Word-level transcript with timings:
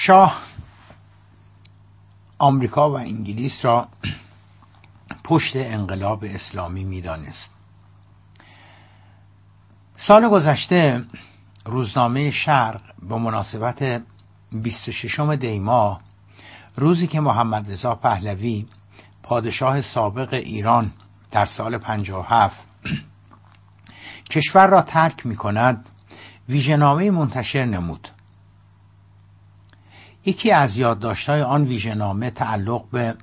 شاه 0.00 0.42
آمریکا 2.38 2.90
و 2.90 2.98
انگلیس 2.98 3.64
را 3.64 3.88
پشت 5.24 5.52
انقلاب 5.56 6.24
اسلامی 6.24 6.84
می‌دانست. 6.84 7.50
سال 9.96 10.28
گذشته 10.28 11.04
روزنامه 11.64 12.30
شرق 12.30 12.80
به 13.08 13.16
مناسبت 13.16 14.02
26 14.52 15.20
دیما 15.20 16.00
روزی 16.76 17.06
که 17.06 17.20
محمد 17.20 17.70
رضا 17.70 17.94
پهلوی 17.94 18.66
پادشاه 19.22 19.80
سابق 19.80 20.34
ایران 20.34 20.92
در 21.30 21.44
سال 21.44 21.78
57 21.78 22.68
کشور 24.30 24.66
را 24.66 24.82
ترک 24.82 25.26
می 25.26 25.36
کند 25.36 25.88
ویژنامه 26.48 27.10
منتشر 27.10 27.64
نمود. 27.64 28.08
یکی 30.26 30.52
از 30.52 30.76
یادداشت‌های 30.76 31.42
آن 31.42 31.64
ویژنامه 31.64 32.30
تعلق 32.30 32.90
به 32.90 33.14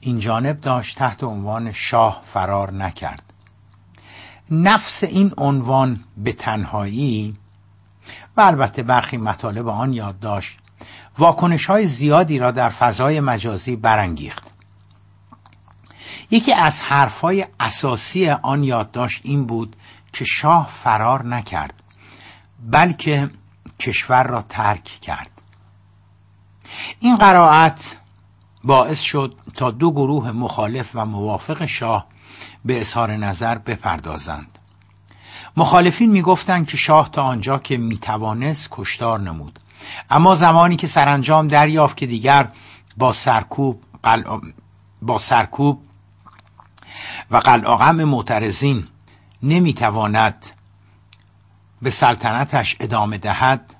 این 0.00 0.18
جانب 0.18 0.60
داشت 0.60 0.98
تحت 0.98 1.24
عنوان 1.24 1.72
شاه 1.72 2.22
فرار 2.32 2.72
نکرد. 2.72 3.22
نفس 4.50 5.04
این 5.04 5.32
عنوان 5.36 6.00
به 6.16 6.32
تنهایی 6.32 7.36
و 8.36 8.40
البته 8.40 8.82
برخی 8.82 9.16
مطالب 9.16 9.68
آن 9.68 9.92
یادداشت 9.92 10.58
واکنش 11.18 11.66
های 11.66 11.86
زیادی 11.86 12.38
را 12.38 12.50
در 12.50 12.70
فضای 12.70 13.20
مجازی 13.20 13.76
برانگیخت. 13.76 14.46
یکی 16.30 16.52
از 16.52 16.72
حرفهای 16.80 17.46
اساسی 17.60 18.30
آن 18.30 18.64
یادداشت 18.64 19.20
این 19.24 19.46
بود 19.46 19.76
که 20.12 20.24
شاه 20.24 20.70
فرار 20.84 21.26
نکرد 21.26 21.74
بلکه 22.70 23.30
کشور 23.80 24.22
را 24.22 24.42
ترک 24.42 24.84
کرد. 24.84 25.35
این 27.00 27.16
قرائت 27.16 27.80
باعث 28.64 29.00
شد 29.00 29.34
تا 29.54 29.70
دو 29.70 29.90
گروه 29.90 30.30
مخالف 30.30 30.90
و 30.94 31.06
موافق 31.06 31.66
شاه 31.66 32.06
به 32.64 32.80
اظهار 32.80 33.12
نظر 33.12 33.58
بپردازند. 33.58 34.58
مخالفین 35.56 36.10
می‌گفتند 36.10 36.66
که 36.66 36.76
شاه 36.76 37.10
تا 37.10 37.22
آنجا 37.22 37.58
که 37.58 37.76
می‌توانست 37.76 38.68
کشتار 38.70 39.20
نمود. 39.20 39.58
اما 40.10 40.34
زمانی 40.34 40.76
که 40.76 40.86
سرانجام 40.86 41.48
دریافت 41.48 41.96
که 41.96 42.06
دیگر 42.06 42.48
با 42.96 43.12
سرکوب 43.12 43.82
با 45.02 45.18
سرکوب 45.18 45.80
و 47.30 47.36
قلعاقم 47.36 48.04
معترضین 48.04 48.84
نمی‌تواند 49.42 50.46
به 51.82 51.90
سلطنتش 51.90 52.76
ادامه 52.80 53.18
دهد 53.18 53.74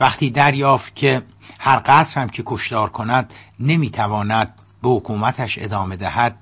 وقتی 0.00 0.30
دریافت 0.30 0.96
که 0.96 1.22
هر 1.58 1.76
قطر 1.76 2.20
هم 2.20 2.28
که 2.28 2.42
کشتار 2.46 2.90
کند 2.90 3.32
نمی‌تواند 3.60 4.54
به 4.82 4.88
حکومتش 4.88 5.58
ادامه 5.58 5.96
دهد 5.96 6.36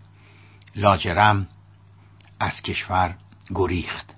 لاجرم 0.76 1.46
از 2.40 2.62
کشور 2.62 3.14
گریخت. 3.54 4.14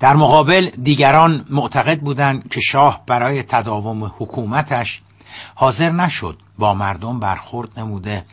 در 0.00 0.16
مقابل 0.16 0.70
دیگران 0.82 1.46
معتقد 1.50 2.00
بودند 2.00 2.48
که 2.48 2.60
شاه 2.60 3.02
برای 3.06 3.42
تداوم 3.42 4.04
حکومتش 4.04 5.00
حاضر 5.54 5.90
نشد 5.90 6.38
با 6.58 6.74
مردم 6.74 7.20
برخورد 7.20 7.80
نموده 7.80 8.24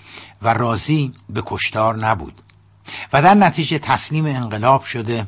و 0.41 0.53
راضی 0.53 1.13
به 1.29 1.43
کشتار 1.45 1.95
نبود 1.95 2.41
و 3.13 3.21
در 3.21 3.33
نتیجه 3.33 3.79
تسلیم 3.79 4.25
انقلاب 4.25 4.83
شده 4.83 5.27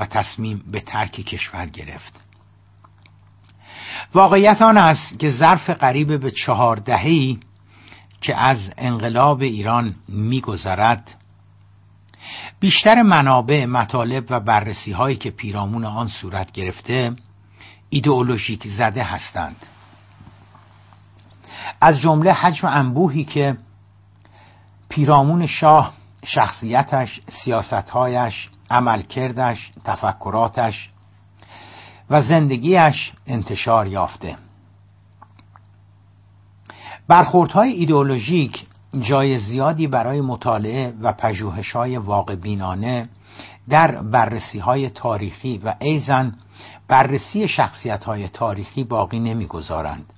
و 0.00 0.06
تصمیم 0.06 0.64
به 0.72 0.80
ترک 0.80 1.10
کشور 1.10 1.66
گرفت. 1.66 2.29
واقعیت 4.14 4.62
آن 4.62 4.76
است 4.76 5.18
که 5.18 5.30
ظرف 5.30 5.70
قریب 5.70 6.20
به 6.20 6.30
چهار 6.30 6.76
دهی 6.76 7.40
که 8.20 8.36
از 8.36 8.58
انقلاب 8.78 9.40
ایران 9.40 9.94
میگذرد 10.08 11.10
بیشتر 12.60 13.02
منابع 13.02 13.66
مطالب 13.66 14.24
و 14.30 14.40
بررسی 14.40 14.92
هایی 14.92 15.16
که 15.16 15.30
پیرامون 15.30 15.84
آن 15.84 16.08
صورت 16.08 16.52
گرفته 16.52 17.16
ایدئولوژیک 17.90 18.66
زده 18.66 19.02
هستند. 19.02 19.56
از 21.80 22.00
جمله 22.00 22.32
حجم 22.32 22.66
انبوهی 22.66 23.24
که 23.24 23.56
پیرامون 24.88 25.46
شاه 25.46 25.92
شخصیتش 26.24 27.20
سیاستهایش 27.28 28.48
عملکردش 28.70 29.70
تفکراتش 29.84 30.90
و 32.10 32.20
زندگیش 32.20 33.12
انتشار 33.26 33.86
یافته. 33.86 34.36
برخوردهای 37.08 37.70
ایدئولوژیک 37.70 38.66
جای 39.00 39.38
زیادی 39.38 39.86
برای 39.86 40.20
مطالعه 40.20 40.94
و 41.02 41.12
پژوهش 41.12 41.72
های 41.72 41.96
واقع 41.96 42.34
بینانه 42.34 43.08
در 43.68 44.02
بررسی 44.02 44.58
های 44.58 44.90
تاریخی 44.90 45.58
و 45.64 45.74
ایزن 45.80 46.34
بررسی 46.88 47.48
شخصیت 47.48 48.04
های 48.04 48.28
تاریخی 48.28 48.84
باقی 48.84 49.20
نمی‌گذارند. 49.20 50.12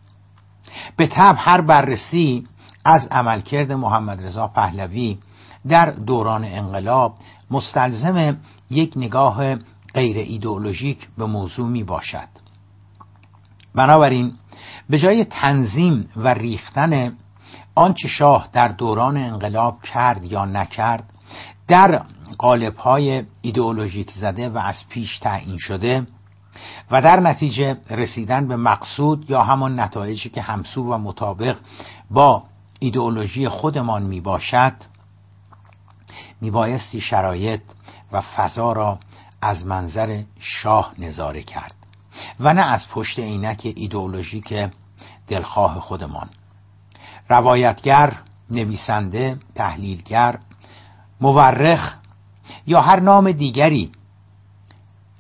به 0.97 1.06
طب 1.06 1.34
هر 1.38 1.60
بررسی 1.60 2.47
از 2.84 3.06
عملکرد 3.10 3.72
محمد 3.72 4.26
رضا 4.26 4.47
پهلوی 4.47 5.19
در 5.69 5.91
دوران 5.91 6.44
انقلاب 6.44 7.14
مستلزم 7.50 8.36
یک 8.70 8.92
نگاه 8.97 9.56
غیر 9.94 10.19
ایدئولوژیک 10.19 11.08
به 11.19 11.26
موضوع 11.26 11.69
می 11.69 11.84
باشد. 11.84 12.28
بنابراین 13.75 14.32
به 14.91 14.98
جای 14.98 15.25
تنظیم 15.25 16.08
و 16.16 16.34
ریختن 16.34 17.16
آنچه 17.75 18.08
شاه 18.08 18.48
در 18.53 18.69
دوران 18.69 19.16
انقلاب 19.16 19.82
کرد 19.82 20.25
یا 20.25 20.44
نکرد 20.44 21.04
در 21.69 22.03
های 22.78 23.25
ایدئولوژیک 23.42 24.10
زده 24.10 24.48
و 24.48 24.58
از 24.58 24.88
پیش 24.88 25.19
تعیین 25.19 25.58
شده 25.58 26.06
و 26.91 27.03
در 27.03 27.20
نتیجه 27.20 27.76
رسیدن 27.91 28.48
به 28.48 28.56
مقصود 28.56 29.30
یا 29.30 29.42
همان 29.42 29.80
نتایجی 29.80 30.28
که 30.28 30.42
همسو 30.42 30.82
و 30.82 30.98
مطابق 30.98 31.56
با 32.10 32.42
ایدئولوژی 32.78 33.48
خودمان 33.48 34.03
می 34.03 34.20
باشد 34.20 34.74
می 36.41 36.50
بایستی 36.50 37.00
شرایط 37.00 37.60
و 38.12 38.20
فضا 38.20 38.72
را 38.72 38.98
از 39.42 39.66
منظر 39.66 40.22
شاه 40.38 40.94
نظاره 40.98 41.42
کرد 41.42 41.75
و 42.41 42.54
نه 42.54 42.60
از 42.60 42.88
پشت 42.88 43.19
عینک 43.19 43.72
ایدئولوژیک 43.76 44.70
دلخواه 45.26 45.80
خودمان. 45.80 46.28
روایتگر 47.28 48.16
نویسنده 48.50 49.38
تحلیلگر 49.54 50.38
مورخ 51.20 51.94
یا 52.66 52.80
هر 52.80 53.00
نام 53.00 53.32
دیگری 53.32 53.92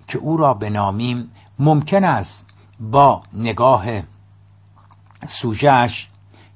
که 0.08 0.18
او 0.18 0.36
را 0.36 0.54
بنامیم 0.54 1.30
ممکن 1.58 2.04
است 2.04 2.46
با 2.80 3.22
نگاه 3.32 3.86
سوژهش 5.40 6.08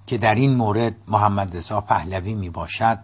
که 0.07 0.19
در 0.19 0.35
این 0.35 0.55
مورد 0.55 0.97
محمد 1.09 1.57
رضا 1.57 1.81
پهلوی 1.81 2.35
می 2.35 2.51
باشد 2.51 2.99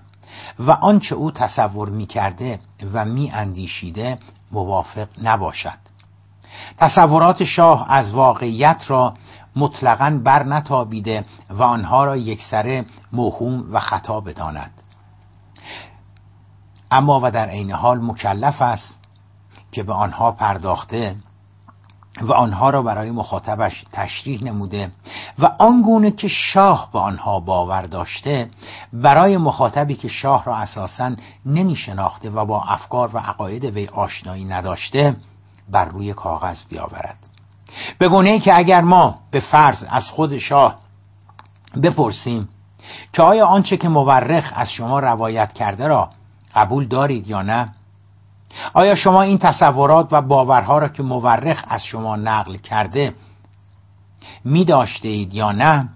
و 0.59 0.71
آنچه 0.71 1.15
او 1.15 1.31
تصور 1.31 1.89
می 1.89 2.07
کرده 2.07 2.61
و 2.93 3.05
می 3.05 3.31
اندیشیده 3.31 4.19
موافق 4.53 5.09
نباشد. 5.23 5.79
تصورات 6.79 7.45
شاه 7.45 7.87
از 7.93 8.13
واقعیت 8.13 8.83
را 8.89 9.15
مطلقا 9.57 10.21
بر 10.25 10.43
نتابیده 10.43 11.25
و 11.51 11.63
آنها 11.63 12.05
را 12.05 12.17
یکسره 12.17 12.85
موهوم 13.13 13.65
و 13.73 13.81
خطا 13.81 14.21
بداند. 14.21 14.71
اما 16.91 17.21
و 17.23 17.31
در 17.31 17.49
عین 17.49 17.71
حال 17.71 18.01
مکلف 18.01 18.63
است 18.63 18.99
که 19.73 19.83
به 19.83 19.93
آنها 19.93 20.33
پرداخته 20.33 21.17
و 22.21 22.33
آنها 22.33 22.71
را 22.71 22.83
برای 22.83 23.11
مخاطبش 23.11 23.85
تشریح 23.93 24.45
نموده 24.45 24.91
و 25.39 25.51
آنگونه 25.59 26.11
که 26.11 26.29
شاه 26.29 26.89
به 26.93 26.99
آنها 26.99 27.41
باور 27.41 27.83
داشته 27.83 28.51
برای 28.93 29.37
مخاطبی 29.37 29.95
که 29.95 30.09
شاه 30.09 30.45
را 30.45 30.57
اساسا 30.57 31.13
نمی 31.47 31.77
شناخته 31.77 32.31
و 32.31 32.45
با 32.45 32.63
افکار 32.63 33.11
و 33.13 33.19
عقاید 33.19 33.65
وی 33.65 33.87
آشنایی 33.87 34.45
نداشته 34.45 35.17
بر 35.71 35.85
روی 35.85 36.15
کاغذ 36.15 36.63
بیاورد. 36.69 37.19
به 37.99 38.09
گونه 38.09 38.31
ای 38.31 38.41
که 38.41 38.59
اگر 38.59 38.81
ما 38.81 39.19
به 39.31 39.41
فرض 39.41 39.85
از 39.89 40.11
خود 40.11 40.39
شاه 40.39 40.79
بپرسیم 41.83 42.49
که 43.13 43.23
آیا 43.23 43.47
آنچه 43.47 43.77
که 43.77 43.89
مورخ 43.89 44.53
از 44.55 44.71
شما 44.71 45.01
روایت 45.01 45.53
کرده 45.53 45.87
را 45.87 46.11
قبول 46.55 46.87
دارید 46.87 47.29
یا 47.29 47.43
نه 47.43 47.69
آیا 48.75 48.95
شما 48.95 49.23
این 49.23 49.39
تصورات 49.39 50.09
و 50.11 50.23
باورها 50.23 50.79
را 50.79 50.89
که 50.89 51.03
مورخ 51.03 51.65
از 51.69 51.85
شما 51.85 52.17
نقل 52.17 52.57
کرده 52.57 53.15
می 54.45 54.67
اید 55.03 55.35
یا 55.35 55.53
نه؟ 55.53 55.89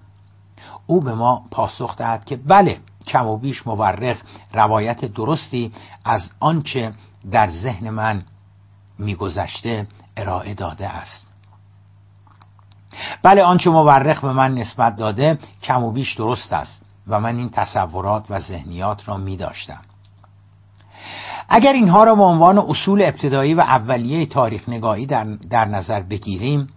او 0.86 1.00
به 1.00 1.14
ما 1.14 1.42
پاسخ 1.50 1.96
دهد 1.96 2.24
که 2.24 2.36
بله 2.36 2.80
کم 3.06 3.26
و 3.26 3.36
بیش 3.36 3.66
مورخ 3.66 4.16
روایت 4.52 5.04
درستی 5.04 5.72
از 6.04 6.30
آنچه 6.40 6.92
در 7.30 7.50
ذهن 7.50 7.90
من 7.90 8.22
میگذشته 8.98 9.86
ارائه 10.16 10.54
داده 10.54 10.88
است. 10.88 11.26
بله 13.22 13.42
آنچه 13.42 13.70
مورخ 13.70 14.20
به 14.20 14.32
من 14.32 14.54
نسبت 14.54 14.96
داده 14.96 15.38
کم 15.62 15.84
و 15.84 15.90
بیش 15.90 16.14
درست 16.14 16.52
است 16.52 16.82
و 17.06 17.20
من 17.20 17.36
این 17.36 17.48
تصورات 17.48 18.26
و 18.30 18.40
ذهنیات 18.40 19.08
را 19.08 19.16
می 19.16 19.36
داشتم 19.36 19.80
اگر 21.48 21.72
اینها 21.72 22.04
را 22.04 22.14
به 22.14 22.22
عنوان 22.22 22.58
اصول 22.58 23.02
ابتدایی 23.02 23.54
و 23.54 23.60
اولیه 23.60 24.26
تاریخ 24.26 24.68
نگاهی 24.68 25.06
در, 25.50 25.64
نظر 25.64 26.00
بگیریم 26.00 26.68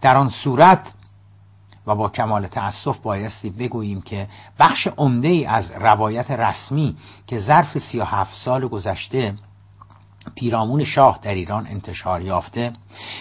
در 0.00 0.16
آن 0.16 0.28
صورت 0.28 0.92
و 1.86 1.94
با 1.94 2.08
کمال 2.08 2.46
تأسف 2.46 2.98
بایستی 2.98 3.50
بگوییم 3.50 4.00
که 4.00 4.28
بخش 4.58 4.88
عمده 4.96 5.28
ای 5.28 5.46
از 5.46 5.70
روایت 5.70 6.30
رسمی 6.30 6.96
که 7.26 7.38
ظرف 7.38 7.78
سی 7.78 7.98
و 7.98 8.04
هفت 8.04 8.34
سال 8.44 8.68
گذشته 8.68 9.34
پیرامون 10.34 10.84
شاه 10.84 11.18
در 11.22 11.34
ایران 11.34 11.66
انتشار 11.66 12.22
یافته 12.22 12.72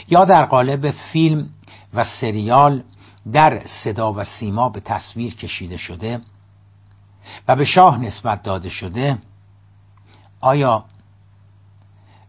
یا 0.10 0.26
در 0.26 0.46
قالب 0.46 0.92
فیلم 0.92 1.50
و 1.94 2.04
سریال 2.04 2.84
در 3.32 3.62
صدا 3.84 4.14
و 4.14 4.24
سیما 4.24 4.70
به 4.70 4.80
تصویر 4.80 5.36
کشیده 5.36 5.78
شده 5.78 6.22
و 7.48 7.56
به 7.56 7.66
شاه 7.66 7.98
نسبت 7.98 8.44
داده 8.44 8.70
شده 8.70 9.18
آیا 10.42 10.86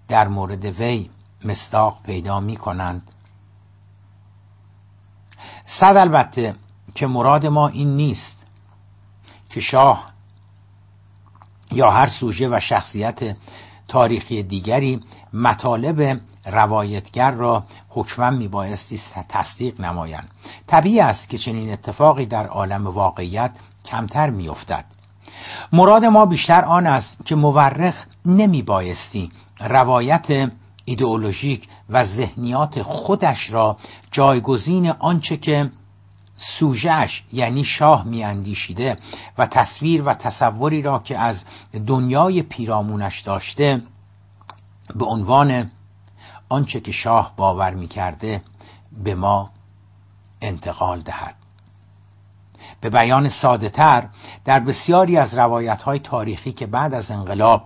در 0.09 0.29
مورد 0.29 0.65
وی 0.65 1.11
مستاق 1.45 2.03
پیدا 2.03 2.41
می 2.41 2.57
کنند 2.57 3.03
صد 5.65 5.97
البته 5.97 6.55
که 6.95 7.07
مراد 7.07 7.47
ما 7.47 7.69
این 7.69 7.97
نیست 7.97 8.47
که 9.51 9.61
شاه 9.61 10.11
یا 11.71 11.91
هر 11.91 12.07
سوژه 12.07 12.49
و 12.49 12.61
شخصیت 12.61 13.37
تاریخی 13.89 14.43
دیگری 14.43 15.01
مطالب 15.33 16.21
روایتگر 16.47 17.31
را 17.31 17.65
حکما 17.89 18.31
میبایستی 18.31 19.01
تصدیق 19.29 19.81
نمایند. 19.81 20.31
طبیعی 20.67 21.01
است 21.01 21.29
که 21.29 21.39
چنین 21.39 21.73
اتفاقی 21.73 22.27
در 22.27 22.47
عالم 22.47 22.87
واقعیت 22.87 23.51
کمتر 23.85 24.31
میافتد. 24.31 24.85
مراد 25.73 26.05
ما 26.05 26.27
بیشتر 26.27 26.65
آن 26.65 26.87
است 26.87 27.27
که 27.27 27.35
مورخ 27.35 28.07
نمیبایستی 28.27 29.31
روایت 29.61 30.51
ایدئولوژیک 30.85 31.69
و 31.89 32.05
ذهنیات 32.05 32.83
خودش 32.83 33.51
را 33.51 33.77
جایگزین 34.13 34.91
آنچه 34.91 35.37
که 35.37 35.71
سوژهش 36.37 37.25
یعنی 37.33 37.65
شاه 37.65 38.05
میاندیشیده 38.05 38.99
و 39.39 39.47
تصویر 39.47 40.03
و 40.03 40.15
تصوری 40.15 40.83
را 40.83 40.99
که 40.99 41.19
از 41.19 41.45
دنیای 41.87 42.43
پیرامونش 42.43 43.21
داشته 43.21 43.83
به 44.95 45.05
عنوان 45.05 45.71
آنچه 46.49 46.81
که 46.81 46.93
شاه 46.93 47.33
باور 47.37 47.75
می‌کرده 47.75 48.43
به 49.05 49.15
ما 49.15 49.51
انتقال 50.43 51.01
دهد. 51.01 51.35
به 52.81 52.91
بیان 52.91 53.29
ساده 53.29 53.69
تر 53.69 54.09
در 54.45 54.61
بسیاری 54.61 55.17
از 55.17 55.35
روایت 55.35 55.83
های 55.83 55.99
تاریخی 55.99 56.53
که 56.53 56.67
بعد 56.67 56.95
از 56.95 57.11
انقلاب 57.11 57.65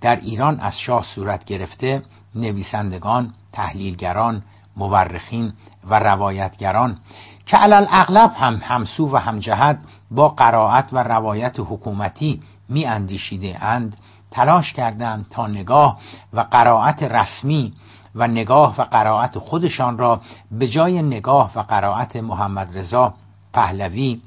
در 0.00 0.16
ایران 0.16 0.60
از 0.60 0.78
شاه 0.78 1.04
صورت 1.04 1.44
گرفته 1.44 2.02
نویسندگان 2.34 3.34
تحلیلگران 3.52 4.42
مورخین 4.76 5.52
و 5.84 5.98
روایتگران 5.98 6.98
که 7.46 7.56
علال 7.56 7.86
اغلب 7.90 8.32
هم 8.36 8.60
همسو 8.64 9.12
و 9.12 9.16
همجهت 9.16 9.84
با 10.10 10.28
قرائت 10.28 10.88
و 10.92 10.98
روایت 10.98 11.56
حکومتی 11.60 12.40
می 12.68 12.86
اندیشیده 12.86 13.64
اند 13.64 13.96
تلاش 14.30 14.72
کردند 14.72 15.26
تا 15.30 15.46
نگاه 15.46 15.98
و 16.32 16.40
قرائت 16.40 17.02
رسمی 17.02 17.72
و 18.14 18.28
نگاه 18.28 18.80
و 18.80 18.82
قرائت 18.82 19.38
خودشان 19.38 19.98
را 19.98 20.20
به 20.50 20.68
جای 20.68 21.02
نگاه 21.02 21.52
و 21.54 21.62
قرائت 21.62 22.16
محمد 22.16 22.78
رضا 22.78 23.14
پهلوی 23.52 24.20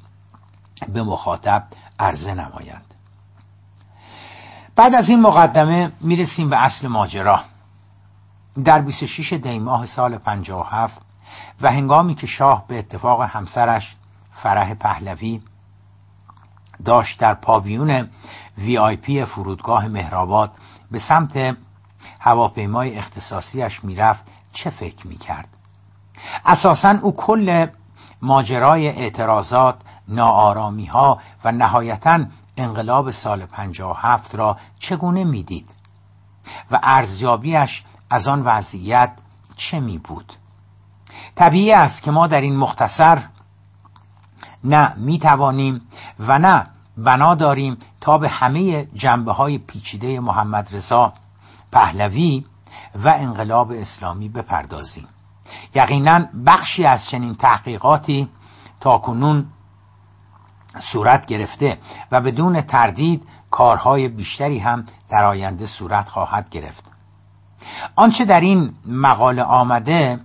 به 0.88 1.02
مخاطب 1.02 1.64
عرضه 1.98 2.34
نمایند. 2.34 2.95
بعد 4.76 4.94
از 4.94 5.08
این 5.08 5.20
مقدمه 5.20 5.92
می‌رسیم 6.00 6.50
به 6.50 6.64
اصل 6.64 6.88
ماجرا. 6.88 7.40
در 8.64 8.80
26 8.80 9.32
دیماه 9.32 9.86
سال 9.86 10.18
57 10.18 11.02
و 11.60 11.70
هنگامی 11.70 12.14
که 12.14 12.26
شاه 12.26 12.64
به 12.68 12.78
اتفاق 12.78 13.22
همسرش 13.22 13.96
فرح 14.32 14.74
پهلوی 14.74 15.40
داشت 16.84 17.20
در 17.20 17.34
پاویون 17.34 18.08
وی 18.58 18.78
آی 18.78 18.96
پی 18.96 19.24
فرودگاه 19.24 19.88
مهرآباد 19.88 20.50
به 20.90 20.98
سمت 20.98 21.56
هواپیمای 22.20 22.98
اختصاصیش 22.98 23.84
می‌رفت 23.84 24.24
چه 24.52 24.70
فکر 24.70 25.06
می‌کرد؟ 25.06 25.48
اساسا 26.44 26.98
او 27.02 27.16
کل 27.16 27.66
ماجرای 28.22 28.88
اعتراضات 28.88 29.76
ناآرامی 30.08 30.86
ها 30.86 31.18
و 31.44 31.52
نهایتا 31.52 32.24
انقلاب 32.56 33.10
سال 33.10 33.46
57 33.46 34.34
را 34.34 34.56
چگونه 34.78 35.24
می‌دید؟ 35.24 35.70
و 36.70 36.80
ارزیابیش 36.82 37.84
از 38.10 38.28
آن 38.28 38.42
وضعیت 38.42 39.12
چه 39.56 39.80
می 39.80 39.98
بود 39.98 40.32
طبیعی 41.34 41.72
است 41.72 42.02
که 42.02 42.10
ما 42.10 42.26
در 42.26 42.40
این 42.40 42.56
مختصر 42.56 43.22
نه 44.64 44.94
می 44.96 45.18
توانیم 45.18 45.80
و 46.18 46.38
نه 46.38 46.66
بنا 46.98 47.34
داریم 47.34 47.78
تا 48.00 48.18
به 48.18 48.28
همه 48.28 48.84
جنبه 48.84 49.32
های 49.32 49.58
پیچیده 49.58 50.20
محمد 50.20 50.68
رضا 50.72 51.12
پهلوی 51.72 52.44
و 52.94 53.08
انقلاب 53.08 53.70
اسلامی 53.70 54.28
بپردازیم. 54.28 55.06
یقینا 55.74 56.26
بخشی 56.46 56.84
از 56.84 57.06
چنین 57.10 57.34
تحقیقاتی 57.34 58.28
تا 58.80 58.98
کنون 58.98 59.46
صورت 60.80 61.26
گرفته 61.26 61.78
و 62.12 62.20
بدون 62.20 62.60
تردید 62.60 63.26
کارهای 63.50 64.08
بیشتری 64.08 64.58
هم 64.58 64.84
در 65.10 65.24
آینده 65.24 65.66
صورت 65.66 66.08
خواهد 66.08 66.50
گرفت. 66.50 66.84
آنچه 67.96 68.24
در 68.24 68.40
این 68.40 68.74
مقاله 68.86 69.42
آمده 69.42 70.20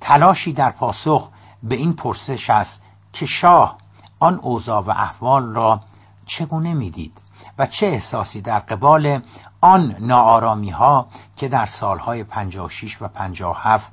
تلاشی 0.00 0.52
در 0.52 0.70
پاسخ 0.70 1.28
به 1.62 1.74
این 1.74 1.92
پرسش 1.92 2.50
است 2.50 2.82
که 3.12 3.26
شاه 3.26 3.78
آن 4.18 4.38
اوضاع 4.42 4.82
و 4.82 4.90
احوال 4.90 5.54
را 5.54 5.80
چگونه 6.26 6.74
می‌دید 6.74 7.12
و 7.58 7.66
چه 7.66 7.86
احساسی 7.86 8.40
در 8.40 8.58
قبال 8.58 9.20
آن 9.60 9.96
ناآرامی 10.00 10.70
ها 10.70 11.06
که 11.36 11.48
در 11.48 11.66
سالهای 11.66 12.24
56 12.24 13.02
و 13.02 13.08
57 13.08 13.92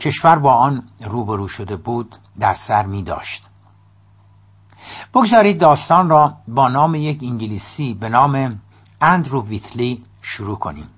کشور 0.00 0.38
با 0.38 0.54
آن 0.54 0.82
روبرو 1.00 1.48
شده 1.48 1.76
بود 1.76 2.16
در 2.40 2.54
سر 2.54 2.86
می 2.86 3.02
داشت 3.02 3.44
بگذارید 5.14 5.60
داستان 5.60 6.08
را 6.08 6.34
با 6.48 6.68
نام 6.68 6.94
یک 6.94 7.18
انگلیسی 7.22 7.94
به 7.94 8.08
نام 8.08 8.60
اندرو 9.00 9.46
ویتلی 9.46 10.04
شروع 10.22 10.58
کنیم. 10.58 10.88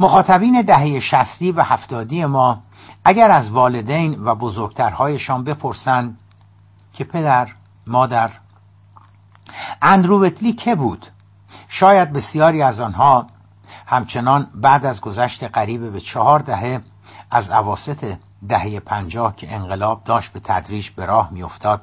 مخاطبین 0.00 0.62
دهه 0.62 1.00
شستی 1.00 1.52
و 1.52 1.62
هفتادی 1.62 2.24
ما 2.24 2.62
اگر 3.04 3.30
از 3.30 3.50
والدین 3.50 4.24
و 4.24 4.34
بزرگترهایشان 4.34 5.44
بپرسند 5.44 6.18
که 6.92 7.04
پدر 7.04 7.48
مادر 7.86 8.30
اندرووتلی 9.82 10.52
که 10.52 10.74
بود؟ 10.74 11.06
شاید 11.68 12.12
بسیاری 12.12 12.62
از 12.62 12.80
آنها 12.80 13.26
همچنان 13.86 14.50
بعد 14.54 14.86
از 14.86 15.00
گذشت 15.00 15.44
قریب 15.44 15.92
به 15.92 16.00
چهار 16.00 16.40
دهه 16.40 16.80
از 17.30 17.50
عواست 17.50 18.04
دهه 18.48 18.80
پنجاه 18.80 19.36
که 19.36 19.54
انقلاب 19.54 20.04
داشت 20.04 20.32
به 20.32 20.40
تدریج 20.40 20.90
به 20.90 21.06
راه 21.06 21.30
میافتاد 21.32 21.80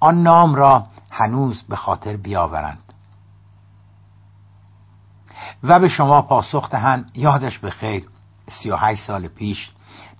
آن 0.00 0.22
نام 0.22 0.54
را 0.54 0.86
هنوز 1.10 1.62
به 1.62 1.76
خاطر 1.76 2.16
بیاورند. 2.16 2.92
و 5.62 5.80
به 5.80 5.88
شما 5.88 6.22
پاسخ 6.22 6.70
دهند 6.70 7.10
یادش 7.14 7.58
به 7.58 7.70
خیر 7.70 8.04
سی 8.48 8.70
و 8.70 8.76
هشت 8.76 9.02
سال 9.02 9.28
پیش 9.28 9.70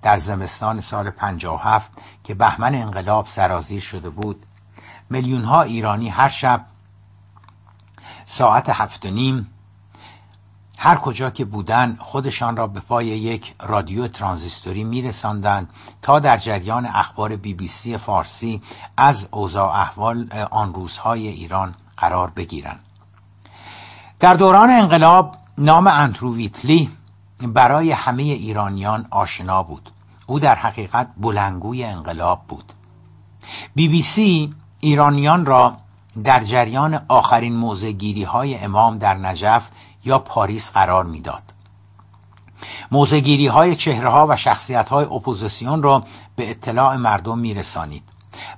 در 0.01 0.17
زمستان 0.17 0.81
سال 0.81 1.09
پنجاه 1.09 1.55
و 1.55 1.57
هفت 1.57 1.91
که 2.23 2.33
بهمن 2.33 2.75
انقلاب 2.75 3.27
سرازیر 3.27 3.81
شده 3.81 4.09
بود 4.09 4.45
میلیون 5.09 5.43
ها 5.43 5.61
ایرانی 5.61 6.09
هر 6.09 6.29
شب 6.29 6.65
ساعت 8.25 8.69
هفت 8.69 9.05
و 9.05 9.09
نیم 9.09 9.47
هر 10.83 10.95
کجا 10.95 11.29
که 11.29 11.45
بودن 11.45 11.97
خودشان 11.99 12.57
را 12.57 12.67
به 12.67 12.79
پای 12.79 13.05
یک 13.05 13.53
رادیو 13.61 14.07
ترانزیستوری 14.07 14.83
میرساندند 14.83 15.69
تا 16.01 16.19
در 16.19 16.37
جریان 16.37 16.85
اخبار 16.85 17.35
بی 17.35 17.53
بی 17.53 17.67
سی 17.67 17.97
فارسی 17.97 18.61
از 18.97 19.27
اوضاع 19.31 19.75
احوال 19.75 20.29
آن 20.51 20.73
روزهای 20.73 21.27
ایران 21.27 21.75
قرار 21.97 22.31
بگیرند. 22.35 22.79
در 24.19 24.33
دوران 24.33 24.69
انقلاب 24.69 25.35
نام 25.57 25.87
اندروویتلی 25.87 26.89
برای 27.41 27.91
همه 27.91 28.23
ایرانیان 28.23 29.07
آشنا 29.11 29.63
بود. 29.63 29.89
او 30.27 30.39
در 30.39 30.55
حقیقت 30.55 31.07
بلندگوی 31.17 31.83
انقلاب 31.83 32.41
بود. 32.47 32.73
بی 33.75 33.87
بی 33.87 34.01
سی 34.01 34.53
ایرانیان 34.79 35.45
را 35.45 35.77
در 36.23 36.43
جریان 36.43 37.01
آخرین 37.07 37.55
موضع‌گیری 37.55 38.23
های 38.23 38.57
امام 38.57 38.97
در 38.97 39.17
نجف 39.17 39.63
یا 40.05 40.19
پاریس 40.19 40.71
قرار 40.73 41.05
می‌داد. 41.05 41.43
موضع‌گیری 42.91 43.47
های 43.47 43.75
چهره 43.75 44.09
ها 44.09 44.27
و 44.29 44.37
شخصیت 44.37 44.89
های 44.89 45.05
اپوزیسیون 45.05 45.83
را 45.83 46.03
به 46.35 46.51
اطلاع 46.51 46.95
مردم 46.95 47.39
میرسانید 47.39 48.03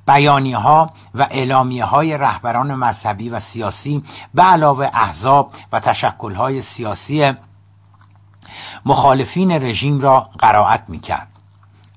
بیانیه 0.07 0.57
ها 0.57 0.89
و 1.15 1.21
اعلامیه 1.21 1.85
های 1.85 2.17
رهبران 2.17 2.75
مذهبی 2.75 3.29
و 3.29 3.39
سیاسی 3.39 4.03
به 4.33 4.41
علاوه 4.41 4.89
احزاب 4.93 5.51
و 5.71 5.79
تشکل 5.79 6.35
های 6.35 6.61
سیاسی 6.61 7.33
مخالفین 8.85 9.51
رژیم 9.51 10.01
را 10.01 10.29
قرائت 10.39 10.83
می‌کرد 10.87 11.34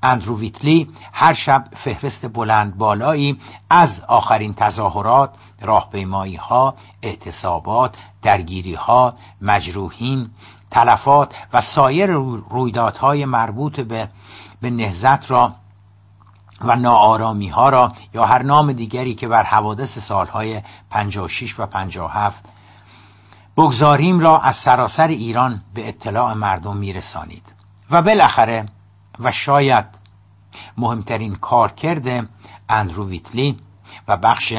اندرو 0.02 0.38
ویتلی 0.38 0.88
هر 1.12 1.34
شب 1.34 1.64
فهرست 1.84 2.26
بلند 2.32 2.78
بالایی 2.78 3.40
از 3.70 4.00
آخرین 4.08 4.54
تظاهرات، 4.54 5.30
راهپیمایی 5.62 6.36
ها، 6.36 6.74
اعتصابات، 7.02 7.96
درگیری 8.22 8.74
ها، 8.74 9.14
مجروحین، 9.42 10.30
تلفات 10.70 11.34
و 11.52 11.62
سایر 11.62 12.10
رویدادهای 12.50 13.24
مربوط 13.24 13.80
به 13.80 14.08
به 14.60 14.70
نهزت 14.70 15.30
را 15.30 15.52
و 16.60 16.76
ناآرامی 16.76 17.48
ها 17.48 17.68
را 17.68 17.92
یا 18.14 18.26
هر 18.26 18.42
نام 18.42 18.72
دیگری 18.72 19.14
که 19.14 19.28
بر 19.28 19.42
حوادث 19.42 19.98
سالهای 19.98 20.62
56 20.90 21.60
و 21.60 21.66
57 21.66 22.44
بگذاریم 23.56 24.20
را 24.20 24.38
از 24.38 24.56
سراسر 24.56 25.08
ایران 25.08 25.60
به 25.74 25.88
اطلاع 25.88 26.34
مردم 26.34 26.76
میرسانید. 26.76 27.42
و 27.90 28.02
بالاخره 28.02 28.66
و 29.20 29.32
شاید 29.32 29.84
مهمترین 30.76 31.34
کارکرد 31.34 32.28
اندرو 32.68 33.08
ویتلی 33.08 33.56
و 34.08 34.16
بخش 34.16 34.52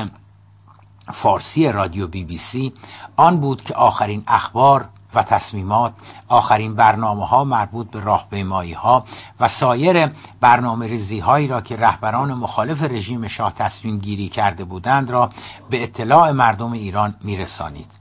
فارسی 1.13 1.71
رادیو 1.71 2.07
بی 2.07 2.23
بی 2.23 2.37
سی 2.37 2.73
آن 3.15 3.39
بود 3.39 3.63
که 3.63 3.73
آخرین 3.73 4.23
اخبار 4.27 4.89
و 5.13 5.23
تصمیمات 5.23 5.93
آخرین 6.27 6.75
برنامه 6.75 7.27
ها 7.27 7.43
مربوط 7.43 7.91
به 7.91 7.99
راهپیمایی 7.99 8.73
ها 8.73 9.05
و 9.39 9.47
سایر 9.47 10.11
برنامه 10.41 10.87
ریزی 10.87 11.19
هایی 11.19 11.47
را 11.47 11.61
که 11.61 11.75
رهبران 11.75 12.33
مخالف 12.33 12.81
رژیم 12.81 13.27
شاه 13.27 13.53
تصمیم 13.53 13.99
گیری 13.99 14.29
کرده 14.29 14.63
بودند 14.63 15.09
را 15.09 15.29
به 15.69 15.83
اطلاع 15.83 16.31
مردم 16.31 16.71
ایران 16.71 17.15
میرسانید. 17.23 17.98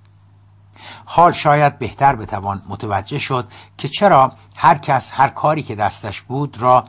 حال 1.05 1.33
شاید 1.33 1.79
بهتر 1.79 2.17
بتوان 2.17 2.63
متوجه 2.69 3.19
شد 3.19 3.49
که 3.79 3.89
چرا 3.89 4.33
هر 4.57 4.79
کس 4.79 5.11
هر 5.13 5.29
کاری 5.29 5.63
که 5.63 5.75
دستش 5.75 6.21
بود 6.21 6.59
را 6.59 6.85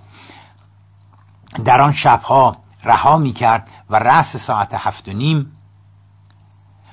در 1.66 1.82
آن 1.82 1.92
شبها 1.92 2.58
رها 2.84 3.18
می 3.18 3.34
کرد 3.34 3.68
و 3.90 3.96
رأس 3.96 4.38
ساعت 4.38 4.74
هفت 4.74 5.08
و 5.08 5.14
نیم 5.14 5.52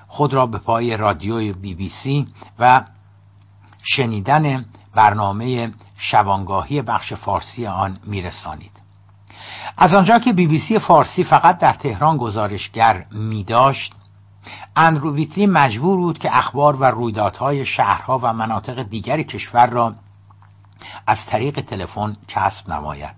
خود 0.06 0.34
را 0.34 0.46
به 0.46 0.58
پای 0.58 0.96
رادیوی 0.96 1.52
بی 1.52 1.74
بی 1.74 1.88
سی 1.88 2.26
و 2.58 2.82
شنیدن 3.82 4.64
برنامه 4.94 5.72
شبانگاهی 5.96 6.82
بخش 6.82 7.12
فارسی 7.12 7.66
آن 7.66 7.98
میرسانید. 8.04 8.72
از 9.76 9.94
آنجا 9.94 10.18
که 10.18 10.32
بی 10.32 10.46
بی 10.46 10.58
سی 10.58 10.78
فارسی 10.78 11.24
فقط 11.24 11.58
در 11.58 11.72
تهران 11.72 12.16
گزارشگر 12.16 13.06
می 13.10 13.44
داشت 13.44 13.94
اندروویتلی 14.76 15.46
مجبور 15.46 15.96
بود 15.96 16.18
که 16.18 16.36
اخبار 16.36 16.76
و 16.76 16.84
رویدادهای 16.84 17.64
شهرها 17.66 18.18
و 18.22 18.32
مناطق 18.32 18.82
دیگر 18.82 19.22
کشور 19.22 19.66
را 19.66 19.94
از 21.06 21.18
طریق 21.26 21.60
تلفن 21.60 22.16
کسب 22.28 22.72
نماید. 22.72 23.14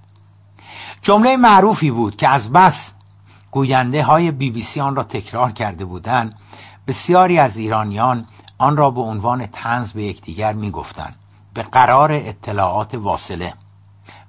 جمله 1.03 1.37
معروفی 1.37 1.91
بود 1.91 2.17
که 2.17 2.29
از 2.29 2.53
بس 2.53 2.93
گوینده 3.51 4.05
های 4.05 4.31
بی 4.31 4.51
بی 4.51 4.63
سی 4.63 4.81
آن 4.81 4.97
را 4.97 5.05
تکرار 5.05 5.53
کرده 5.53 5.85
بودند. 5.85 6.35
بسیاری 6.87 7.39
از 7.39 7.57
ایرانیان 7.57 8.27
آن 8.59 8.77
را 8.77 8.91
به 8.91 9.01
عنوان 9.01 9.47
تنز 9.47 9.93
به 9.93 10.03
یکدیگر 10.03 10.53
می‌گفتند. 10.53 11.15
به 11.55 11.63
قرار 11.63 12.13
اطلاعات 12.13 12.95
واصله. 12.95 13.55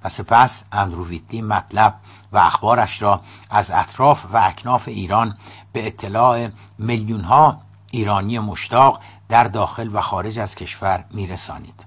و 0.04 0.08
سپس 0.08 0.64
اندروویتی 0.72 1.42
مطلب 1.42 1.94
و 2.32 2.38
اخبارش 2.38 3.02
را 3.02 3.20
از 3.50 3.70
اطراف 3.70 4.24
و 4.32 4.36
اکناف 4.36 4.88
ایران 4.88 5.34
به 5.72 5.86
اطلاع 5.86 6.48
میلیون 6.78 7.20
ها 7.20 7.60
ایرانی 7.90 8.38
مشتاق 8.38 9.00
در 9.28 9.44
داخل 9.44 9.90
و 9.92 10.00
خارج 10.00 10.38
از 10.38 10.54
کشور 10.54 11.04
میرسانید. 11.10 11.86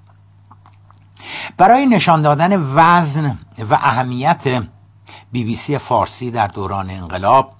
برای 1.58 1.86
نشان 1.86 2.22
دادن 2.22 2.62
وزن 2.76 3.38
و 3.70 3.74
اهمیت 3.74 4.64
بی 5.32 5.44
بی 5.44 5.56
سی 5.56 5.78
فارسی 5.78 6.32
در 6.32 6.48
دوران 6.48 6.90
انقلاب 6.90 7.52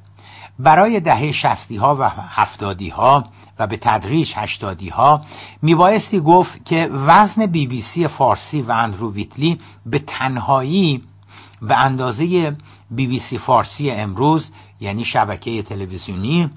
برای 0.60 1.00
دهه 1.00 1.32
شستی 1.32 1.78
ها 1.78 1.96
و 1.96 2.10
هفتادی 2.10 2.90
ها 2.90 3.24
و 3.60 3.68
به 3.68 3.78
تدریج 3.78 4.34
هشتادی 4.36 4.90
ها 4.90 5.22
میبایستی 5.62 6.20
گفت 6.20 6.66
که 6.66 6.90
وزن 6.92 7.46
بی 7.46 7.68
بی 7.68 7.82
سی 7.82 8.08
فارسی 8.08 8.62
و 8.62 8.72
اندرو 8.72 9.14
ویتلی 9.14 9.60
به 9.86 10.00
تنهایی 10.00 11.04
به 11.64 11.78
اندازه 11.78 12.56
بی 12.92 13.08
بی 13.08 13.20
سی 13.20 13.38
فارسی 13.38 13.92
امروز 13.92 14.52
یعنی 14.80 15.06
شبکه 15.06 15.64
تلویزیونی 15.64 16.50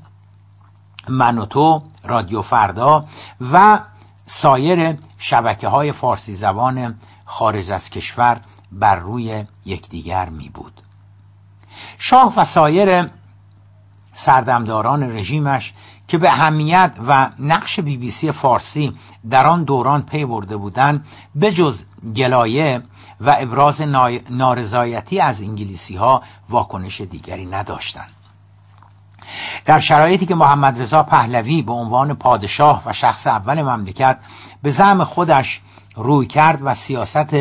منوتو 1.08 1.82
رادیو 2.04 2.42
فردا 2.42 3.04
و 3.52 3.80
سایر 4.26 4.98
شبکه 5.18 5.68
های 5.68 5.92
فارسی 5.92 6.36
زبان 6.36 6.94
خارج 7.24 7.70
از 7.70 7.90
کشور 7.90 8.40
بر 8.72 8.96
روی 8.96 9.44
یکدیگر 9.64 10.28
می 10.28 10.48
بود 10.48 10.72
شاه 11.98 12.34
و 12.36 12.44
سایر 12.44 13.08
سردمداران 14.12 15.02
رژیمش 15.02 15.74
که 16.08 16.18
به 16.18 16.28
اهمیت 16.28 16.92
و 17.08 17.30
نقش 17.38 17.80
بی 17.80 17.96
بی 17.96 18.10
سی 18.10 18.32
فارسی 18.32 18.92
در 19.30 19.46
آن 19.46 19.64
دوران 19.64 20.02
پی 20.02 20.24
برده 20.24 20.56
بودند 20.56 21.04
جز 21.50 21.84
گلایه 22.16 22.82
و 23.20 23.36
ابراز 23.38 23.80
نارضایتی 24.30 25.20
از 25.20 25.40
انگلیسی 25.40 25.96
ها 25.96 26.22
واکنش 26.48 27.00
دیگری 27.00 27.46
نداشتند. 27.46 28.10
در 29.64 29.80
شرایطی 29.80 30.26
که 30.26 30.34
محمد 30.34 30.82
رضا 30.82 31.02
پهلوی 31.02 31.62
به 31.62 31.72
عنوان 31.72 32.14
پادشاه 32.14 32.82
و 32.86 32.92
شخص 32.92 33.26
اول 33.26 33.62
مملکت 33.62 34.18
به 34.62 34.70
زعم 34.70 35.04
خودش 35.04 35.60
روی 35.96 36.26
کرد 36.26 36.58
و 36.62 36.74
سیاست 36.74 37.34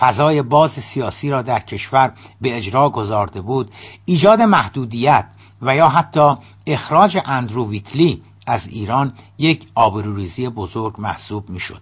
فضای 0.00 0.42
باز 0.42 0.70
سیاسی 0.70 1.30
را 1.30 1.42
در 1.42 1.60
کشور 1.60 2.12
به 2.40 2.56
اجرا 2.56 2.88
گذارده 2.90 3.40
بود 3.40 3.70
ایجاد 4.04 4.42
محدودیت 4.42 5.26
و 5.62 5.76
یا 5.76 5.88
حتی 5.88 6.34
اخراج 6.66 7.18
اندرو 7.24 7.68
ویتلی 7.68 8.22
از 8.46 8.66
ایران 8.66 9.12
یک 9.38 9.66
آبروریزی 9.74 10.48
بزرگ 10.48 10.94
محسوب 10.98 11.50
می‌شد. 11.50 11.80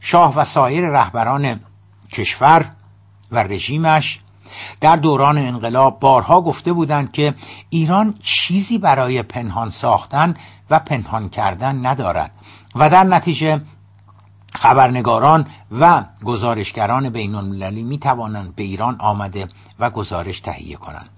شاه 0.00 0.36
و 0.36 0.44
سایر 0.44 0.86
رهبران 0.86 1.60
کشور 2.12 2.70
و 3.30 3.42
رژیمش 3.42 4.20
در 4.80 4.96
دوران 4.96 5.38
انقلاب 5.38 6.00
بارها 6.00 6.40
گفته 6.40 6.72
بودند 6.72 7.12
که 7.12 7.34
ایران 7.68 8.14
چیزی 8.22 8.78
برای 8.78 9.22
پنهان 9.22 9.70
ساختن 9.70 10.34
و 10.70 10.78
پنهان 10.78 11.28
کردن 11.28 11.86
ندارد 11.86 12.30
و 12.74 12.90
در 12.90 13.04
نتیجه 13.04 13.60
خبرنگاران 14.54 15.46
و 15.70 16.04
گزارشگران 16.24 17.10
بین 17.10 17.34
المللی 17.34 17.82
می 17.82 17.98
توانند 17.98 18.54
به 18.54 18.62
ایران 18.62 18.96
آمده 19.00 19.48
و 19.78 19.90
گزارش 19.90 20.40
تهیه 20.40 20.76
کنند. 20.76 21.10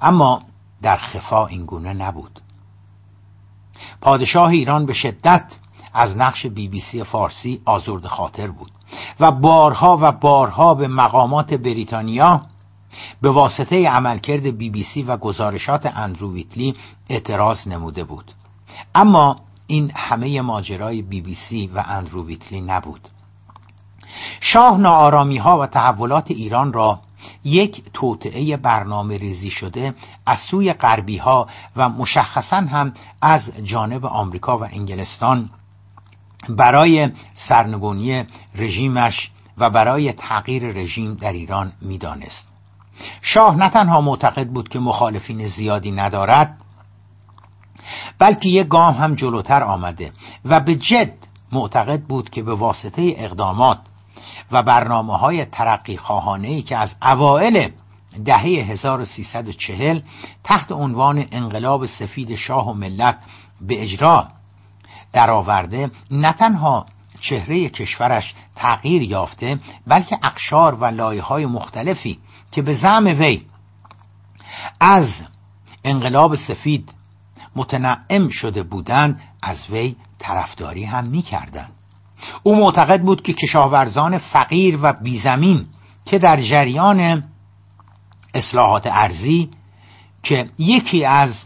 اما 0.00 0.42
در 0.82 0.96
خفا 0.96 1.46
این 1.46 1.66
گونه 1.66 1.92
نبود. 1.92 2.40
پادشاه 4.00 4.50
ایران 4.50 4.86
به 4.86 4.92
شدت 4.92 5.52
از 5.94 6.16
نقش 6.16 6.46
بی 6.46 6.68
بی 6.68 6.80
سی 6.80 7.04
فارسی 7.04 7.62
آزرد 7.64 8.06
خاطر 8.06 8.46
بود. 8.46 8.70
و 9.20 9.32
بارها 9.32 9.98
و 10.00 10.12
بارها 10.12 10.74
به 10.74 10.88
مقامات 10.88 11.54
بریتانیا 11.54 12.40
به 13.22 13.30
واسطه 13.30 13.88
عملکرد 13.88 14.42
بی 14.42 14.70
بی 14.70 14.82
سی 14.82 15.02
و 15.02 15.16
گزارشات 15.16 15.86
اندرو 15.86 16.32
ویتلی 16.32 16.74
اعتراض 17.08 17.68
نموده 17.68 18.04
بود. 18.04 18.32
اما 18.94 19.36
این 19.66 19.92
همه 19.94 20.40
ماجرای 20.40 21.02
بی 21.02 21.20
بی 21.20 21.34
سی 21.34 21.66
و 21.74 21.84
اندرو 21.86 22.26
ویتلی 22.26 22.60
نبود. 22.60 23.08
شاه 24.40 24.78
ناآرامی 24.78 25.38
ها 25.38 25.58
و 25.58 25.66
تحولات 25.66 26.30
ایران 26.30 26.72
را 26.72 27.00
یک 27.44 27.82
توطعه 27.92 28.56
برنامه 28.56 29.18
ریزی 29.18 29.50
شده 29.50 29.94
از 30.26 30.38
سوی 30.38 30.72
غربی 30.72 31.16
ها 31.16 31.48
و 31.76 31.88
مشخصا 31.88 32.56
هم 32.56 32.92
از 33.22 33.50
جانب 33.64 34.06
آمریکا 34.06 34.58
و 34.58 34.64
انگلستان 34.64 35.50
برای 36.48 37.10
سرنگونی 37.34 38.24
رژیمش 38.54 39.30
و 39.58 39.70
برای 39.70 40.12
تغییر 40.12 40.66
رژیم 40.66 41.14
در 41.14 41.32
ایران 41.32 41.72
می‌دانست. 41.80 42.48
شاه 43.22 43.56
نه 43.56 43.68
تنها 43.68 44.00
معتقد 44.00 44.46
بود 44.46 44.68
که 44.68 44.78
مخالفین 44.78 45.46
زیادی 45.46 45.90
ندارد 45.90 46.58
بلکه 48.18 48.48
یک 48.48 48.68
گام 48.68 48.94
هم 48.94 49.14
جلوتر 49.14 49.62
آمده 49.62 50.12
و 50.44 50.60
به 50.60 50.74
جد 50.74 51.12
معتقد 51.52 52.00
بود 52.00 52.30
که 52.30 52.42
به 52.42 52.54
واسطه 52.54 53.14
اقدامات 53.16 53.78
و 54.52 54.62
برنامه 54.62 55.18
های 55.18 55.44
ترقی 55.44 55.96
خواهانه 55.96 56.48
ای 56.48 56.62
که 56.62 56.76
از 56.76 56.96
اوائل 57.02 57.68
دهه 58.24 58.42
1340 58.42 60.00
تحت 60.44 60.72
عنوان 60.72 61.26
انقلاب 61.30 61.86
سفید 61.86 62.34
شاه 62.34 62.70
و 62.70 62.72
ملت 62.72 63.18
به 63.60 63.82
اجرا 63.82 64.28
درآورده 65.12 65.90
نه 66.10 66.32
تنها 66.32 66.86
چهره 67.20 67.68
کشورش 67.68 68.34
تغییر 68.56 69.02
یافته 69.02 69.58
بلکه 69.86 70.18
اقشار 70.22 70.74
و 70.74 70.84
لایه 70.84 71.22
های 71.22 71.46
مختلفی 71.46 72.18
که 72.50 72.62
به 72.62 72.74
زعم 72.74 73.06
وی 73.06 73.42
از 74.80 75.14
انقلاب 75.84 76.34
سفید 76.34 76.92
متنعم 77.56 78.28
شده 78.28 78.62
بودند 78.62 79.20
از 79.42 79.70
وی 79.70 79.96
طرفداری 80.18 80.84
هم 80.84 81.04
می‌کردند. 81.04 81.72
او 82.42 82.56
معتقد 82.56 83.02
بود 83.02 83.22
که 83.22 83.32
کشاورزان 83.32 84.18
فقیر 84.18 84.78
و 84.82 84.92
بیزمین 84.92 85.66
که 86.04 86.18
در 86.18 86.40
جریان 86.40 87.24
اصلاحات 88.34 88.86
ارزی 88.86 89.50
که 90.22 90.50
یکی 90.58 91.04
از 91.04 91.44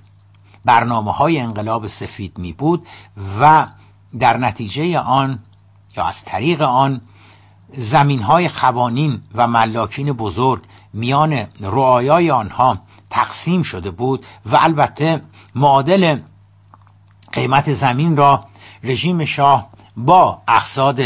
برنامه 0.65 1.13
های 1.13 1.39
انقلاب 1.39 1.87
سفید 1.87 2.39
می 2.39 2.53
بود 2.53 2.87
و 3.41 3.67
در 4.19 4.37
نتیجه 4.37 4.99
آن 4.99 5.39
یا 5.97 6.05
از 6.05 6.25
طریق 6.27 6.63
آن 6.63 7.01
زمین 7.77 8.23
های 8.23 8.49
خوانین 8.49 9.21
و 9.35 9.47
ملاکین 9.47 10.13
بزرگ 10.13 10.63
میان 10.93 11.47
رعایای 11.61 12.31
آنها 12.31 12.79
تقسیم 13.11 13.63
شده 13.63 13.91
بود 13.91 14.25
و 14.47 14.57
البته 14.57 15.21
معادل 15.55 16.21
قیمت 17.33 17.75
زمین 17.75 18.17
را 18.17 18.45
رژیم 18.83 19.25
شاه 19.25 19.69
با 19.97 20.43
اقصاد 20.49 21.01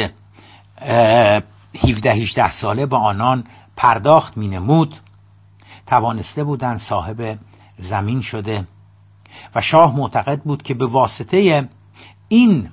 17 0.84 2.12
18 2.12 2.50
ساله 2.50 2.86
به 2.86 2.96
آنان 2.96 3.44
پرداخت 3.76 4.36
می 4.36 4.48
نمود 4.48 4.94
توانسته 5.86 6.44
بودند 6.44 6.78
صاحب 6.78 7.38
زمین 7.78 8.20
شده 8.20 8.66
و 9.54 9.60
شاه 9.60 9.96
معتقد 9.96 10.42
بود 10.42 10.62
که 10.62 10.74
به 10.74 10.86
واسطه 10.86 11.68
این 12.28 12.68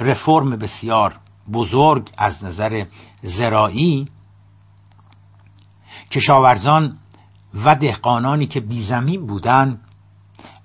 رفرم 0.00 0.50
بسیار 0.50 1.18
بزرگ 1.52 2.10
از 2.18 2.44
نظر 2.44 2.84
زراعی 3.22 4.08
کشاورزان 6.10 6.96
و 7.64 7.74
دهقانانی 7.74 8.46
که 8.46 8.60
بیزمین 8.60 9.26
بودند 9.26 9.80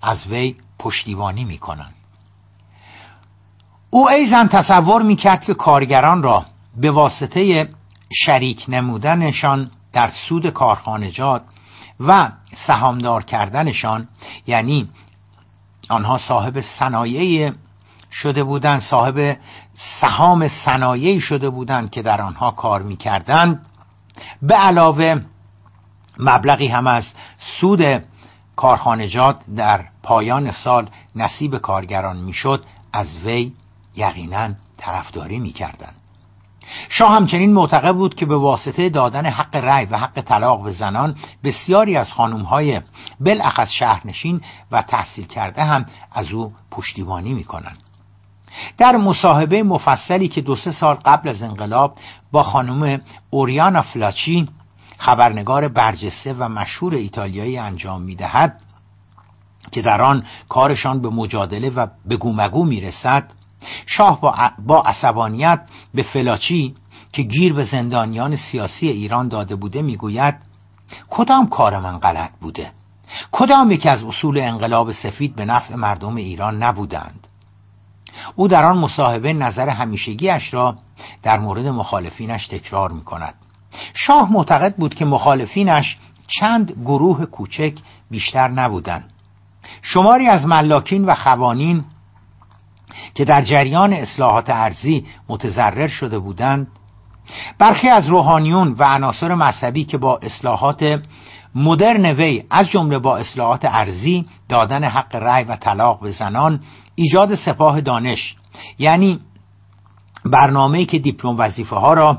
از 0.01 0.27
وی 0.27 0.55
پشتیبانی 0.79 1.45
می‌کنند. 1.45 1.93
او 3.89 4.09
ایزن 4.09 4.47
تصور 4.47 5.01
می‌کرد 5.01 5.43
که 5.45 5.53
کارگران 5.53 6.23
را 6.23 6.45
به 6.77 6.91
واسطه 6.91 7.69
شریک 8.25 8.65
نمودنشان 8.67 9.71
در 9.93 10.09
سود 10.27 10.49
کارخانجات 10.49 11.43
و 11.99 12.31
سهامدار 12.67 13.23
کردنشان 13.23 14.07
یعنی 14.47 14.89
آنها 15.89 16.17
صاحب 16.17 16.61
صنایع 16.61 17.51
شده 18.11 18.43
بودند 18.43 18.81
صاحب 18.81 19.37
سهام 20.01 20.47
صنایعی 20.47 21.21
شده 21.21 21.49
بودند 21.49 21.89
که 21.89 22.01
در 22.01 22.21
آنها 22.21 22.51
کار 22.51 22.81
می‌کردند. 22.81 23.65
به 24.41 24.55
علاوه 24.55 25.21
مبلغی 26.19 26.67
هم 26.67 26.87
از 26.87 27.07
سود 27.37 28.03
کارخانجات 28.55 29.41
در 29.55 29.85
پایان 30.03 30.51
سال 30.51 30.89
نصیب 31.15 31.57
کارگران 31.57 32.17
می‌شد 32.17 32.63
از 32.93 33.17
وی 33.25 33.53
یقینا 33.95 34.49
طرفداری 34.77 35.39
می‌کردند. 35.39 36.00
شاه 36.89 37.11
همچنین 37.11 37.53
معتقد 37.53 37.95
بود 37.95 38.15
که 38.15 38.25
به 38.25 38.37
واسطه 38.37 38.89
دادن 38.89 39.25
حق 39.25 39.55
رأی 39.55 39.85
و 39.85 39.97
حق 39.97 40.21
طلاق 40.21 40.63
به 40.63 40.71
زنان 40.71 41.15
بسیاری 41.43 41.97
از 41.97 42.13
خانمهای 42.13 42.81
بالاخص 43.19 43.69
شهرنشین 43.69 44.41
و 44.71 44.81
تحصیل 44.81 45.25
کرده 45.25 45.63
هم 45.63 45.85
از 46.11 46.31
او 46.31 46.53
پشتیبانی 46.71 47.33
می‌کنند. 47.33 47.77
در 48.77 48.97
مصاحبه 48.97 49.63
مفصلی 49.63 50.27
که 50.27 50.41
دو 50.41 50.55
سه 50.55 50.71
سال 50.71 50.95
قبل 50.95 51.29
از 51.29 51.43
انقلاب 51.43 51.97
با 52.31 52.43
خانم 52.43 53.01
اوریانا 53.29 53.81
فلاچی 53.81 54.47
خبرنگار 54.97 55.67
برجسته 55.67 56.33
و 56.33 56.49
مشهور 56.49 56.95
ایتالیایی 56.95 57.57
انجام 57.57 58.01
می‌دهد 58.01 58.61
که 59.71 59.81
در 59.81 60.01
آن 60.01 60.25
کارشان 60.49 61.01
به 61.01 61.09
مجادله 61.09 61.69
و 61.69 61.87
به 62.05 62.17
گومگو 62.17 62.65
می‌رسد 62.65 63.31
شاه 63.85 64.21
با, 64.67 64.81
عصبانیت 64.81 65.61
به 65.93 66.03
فلاچی 66.03 66.75
که 67.13 67.21
گیر 67.21 67.53
به 67.53 67.63
زندانیان 67.63 68.35
سیاسی 68.35 68.87
ایران 68.87 69.27
داده 69.27 69.55
بوده 69.55 69.81
می‌گوید 69.81 70.35
کدام 71.09 71.49
کار 71.49 71.79
من 71.79 71.97
غلط 71.97 72.31
بوده؟ 72.41 72.71
کدام 73.31 73.71
یکی 73.71 73.89
از 73.89 74.03
اصول 74.03 74.39
انقلاب 74.39 74.91
سفید 74.91 75.35
به 75.35 75.45
نفع 75.45 75.75
مردم 75.75 76.15
ایران 76.15 76.63
نبودند؟ 76.63 77.27
او 78.35 78.47
در 78.47 78.65
آن 78.65 78.77
مصاحبه 78.77 79.33
نظر 79.33 79.69
همیشگیش 79.69 80.53
را 80.53 80.77
در 81.23 81.39
مورد 81.39 81.65
مخالفینش 81.65 82.47
تکرار 82.47 82.91
می 82.91 83.03
کند 83.03 83.33
شاه 83.93 84.31
معتقد 84.31 84.75
بود 84.75 84.95
که 84.95 85.05
مخالفینش 85.05 85.97
چند 86.27 86.71
گروه 86.71 87.25
کوچک 87.25 87.73
بیشتر 88.11 88.47
نبودند. 88.47 89.11
شماری 89.81 90.27
از 90.27 90.45
ملاکین 90.45 91.05
و 91.05 91.15
خوانین 91.15 91.83
که 93.15 93.25
در 93.25 93.41
جریان 93.41 93.93
اصلاحات 93.93 94.49
ارزی 94.49 95.05
متضرر 95.29 95.87
شده 95.87 96.19
بودند. 96.19 96.67
برخی 97.59 97.89
از 97.89 98.07
روحانیون 98.07 98.75
و 98.79 98.83
عناصر 98.83 99.35
مذهبی 99.35 99.83
که 99.83 99.97
با 99.97 100.19
اصلاحات 100.21 101.01
مدرن 101.55 102.05
وی 102.05 102.43
از 102.49 102.69
جمله 102.69 102.99
با 102.99 103.17
اصلاحات 103.17 103.65
ارزی 103.65 104.25
دادن 104.49 104.83
حق 104.83 105.15
رأی 105.15 105.43
و 105.43 105.55
طلاق 105.55 105.99
به 105.99 106.11
زنان 106.11 106.59
ایجاد 106.95 107.35
سپاه 107.35 107.81
دانش. 107.81 108.35
یعنی 108.79 109.19
برنامه‌ای 110.25 110.85
که 110.85 110.99
دیپلم 110.99 111.35
وظیفه 111.37 111.75
ها 111.75 111.93
را 111.93 112.17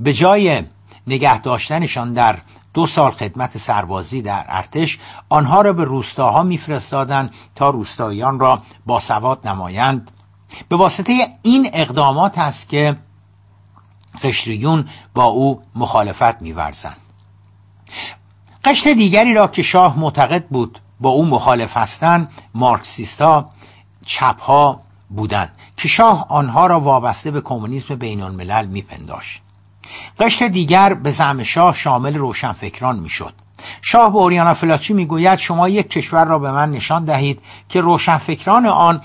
به 0.00 0.12
جای 0.12 0.62
نگه 1.06 1.40
داشتنشان 1.40 2.12
در 2.12 2.38
دو 2.74 2.86
سال 2.86 3.10
خدمت 3.10 3.58
سربازی 3.58 4.22
در 4.22 4.44
ارتش 4.48 4.98
آنها 5.28 5.60
را 5.60 5.72
به 5.72 5.84
روستاها 5.84 6.42
میفرستادند 6.42 7.30
تا 7.54 7.70
روستاییان 7.70 8.40
را 8.40 8.62
باسواد 8.86 9.48
نمایند. 9.48 10.10
به 10.68 10.76
واسطه 10.76 11.28
این 11.42 11.70
اقدامات 11.72 12.38
است 12.38 12.68
که 12.68 12.96
قشریون 14.22 14.88
با 15.14 15.24
او 15.24 15.62
مخالفت 15.74 16.42
میورزند. 16.42 16.96
قشر 18.64 18.92
دیگری 18.92 19.34
را 19.34 19.46
که 19.46 19.62
شاه 19.62 19.98
معتقد 19.98 20.44
بود 20.44 20.78
با 21.00 21.10
او 21.10 21.26
مخالف 21.26 21.76
هستند 21.76 22.30
مارکسیستا 22.54 23.50
چپها 24.06 24.80
بودند 25.10 25.52
که 25.76 25.88
شاه 25.88 26.26
آنها 26.28 26.66
را 26.66 26.80
وابسته 26.80 27.30
به 27.30 27.40
کمونیسم 27.40 27.94
بین 27.94 28.22
الملل 28.22 28.66
میپنداشت. 28.66 29.40
قشر 30.20 30.48
دیگر 30.48 30.94
به 30.94 31.10
زعم 31.10 31.42
شاه 31.42 31.74
شامل 31.74 32.14
روشنفکران 32.14 32.98
می‌شد. 32.98 33.32
شاه 33.82 34.12
به 34.12 34.18
اوریانا 34.18 34.54
فلاچی 34.54 34.94
می‌گوید 34.94 35.38
شما 35.38 35.68
یک 35.68 35.90
کشور 35.90 36.24
را 36.24 36.38
به 36.38 36.52
من 36.52 36.70
نشان 36.70 37.04
دهید 37.04 37.42
که 37.68 37.80
روشنفکران 37.80 38.66
آن 38.66 39.00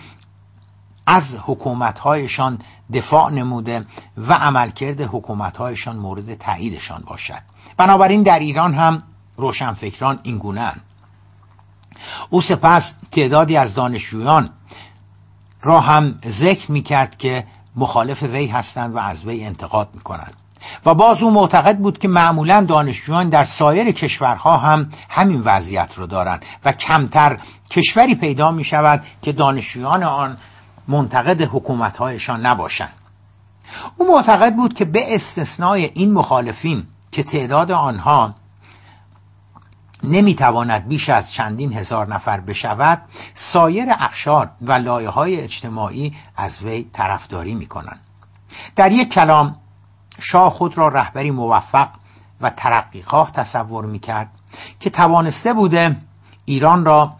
از 1.07 1.23
حکومتهایشان 1.45 2.59
دفاع 2.93 3.31
نموده 3.31 3.85
و 4.17 4.33
عملکرد 4.33 5.01
حکومتهایشان 5.01 5.95
مورد 5.95 6.35
تاییدشان 6.35 7.03
باشد. 7.07 7.41
بنابراین 7.77 8.23
در 8.23 8.39
ایران 8.39 8.73
هم 8.73 9.03
روشنفکران 9.37 10.19
این 10.23 10.37
گونه 10.37 10.73
او 12.29 12.41
سپس 12.41 12.93
تعدادی 13.11 13.57
از 13.57 13.73
دانشجویان 13.75 14.49
را 15.61 15.79
هم 15.79 16.15
ذکر 16.27 16.71
می 16.71 16.81
کرد 16.81 17.17
که 17.17 17.43
مخالف 17.75 18.23
وی 18.23 18.47
هستند 18.47 18.95
و 18.95 18.97
از 18.97 19.25
وی 19.25 19.43
انتقاد 19.43 19.89
می 19.93 19.99
کنند 19.99 20.33
و 20.85 20.93
باز 20.93 21.21
او 21.21 21.31
معتقد 21.31 21.77
بود 21.77 21.97
که 21.97 22.07
معمولا 22.07 22.65
دانشجویان 22.69 23.29
در 23.29 23.45
سایر 23.45 23.91
کشورها 23.91 24.57
هم 24.57 24.89
همین 25.09 25.41
وضعیت 25.45 25.93
رو 25.97 26.07
دارند 26.07 26.45
و 26.65 26.71
کمتر 26.71 27.37
کشوری 27.69 28.15
پیدا 28.15 28.51
می 28.51 28.63
شود 28.63 29.03
که 29.21 29.31
دانشجویان 29.31 30.03
آن 30.03 30.37
منتقد 30.87 31.41
حکومتهایشان 31.41 32.45
نباشند 32.45 32.93
او 33.97 34.15
معتقد 34.15 34.55
بود 34.55 34.73
که 34.73 34.85
به 34.85 35.15
استثنای 35.15 35.85
این 35.85 36.13
مخالفین 36.13 36.83
که 37.11 37.23
تعداد 37.23 37.71
آنها 37.71 38.33
نمی‌تواند 40.03 40.87
بیش 40.87 41.09
از 41.09 41.31
چندین 41.31 41.73
هزار 41.73 42.07
نفر 42.07 42.39
بشود 42.39 43.01
سایر 43.35 43.87
اقشار 43.91 44.49
و 44.61 44.71
لایه 44.71 45.09
های 45.09 45.41
اجتماعی 45.41 46.13
از 46.37 46.63
وی 46.63 46.85
طرفداری 46.93 47.55
می 47.55 47.65
کنند. 47.65 47.99
در 48.75 48.91
یک 48.91 49.09
کلام 49.09 49.55
شاه 50.19 50.49
خود 50.49 50.77
را 50.77 50.87
رهبری 50.87 51.31
موفق 51.31 51.89
و 52.41 52.49
ترقیخواه 52.49 53.31
تصور 53.31 53.85
می 53.85 53.99
کرد 53.99 54.31
که 54.79 54.89
توانسته 54.89 55.53
بوده 55.53 55.95
ایران 56.45 56.85
را 56.85 57.13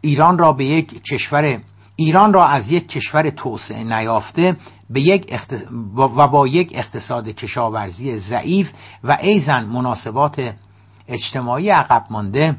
ایران 0.00 0.38
را 0.38 0.52
به 0.52 0.64
یک 0.64 1.02
کشور 1.02 1.60
ایران 1.96 2.32
را 2.32 2.46
از 2.46 2.72
یک 2.72 2.88
کشور 2.88 3.30
توسعه 3.30 3.84
نیافته 3.84 4.56
به 4.90 5.00
یک 5.00 5.40
و 5.96 6.28
با 6.28 6.46
یک 6.46 6.72
اقتصاد 6.74 7.28
کشاورزی 7.28 8.18
ضعیف 8.18 8.70
و 9.04 9.18
ایزن 9.20 9.64
مناسبات 9.64 10.54
اجتماعی 11.08 11.68
عقب 11.70 12.04
مانده 12.10 12.56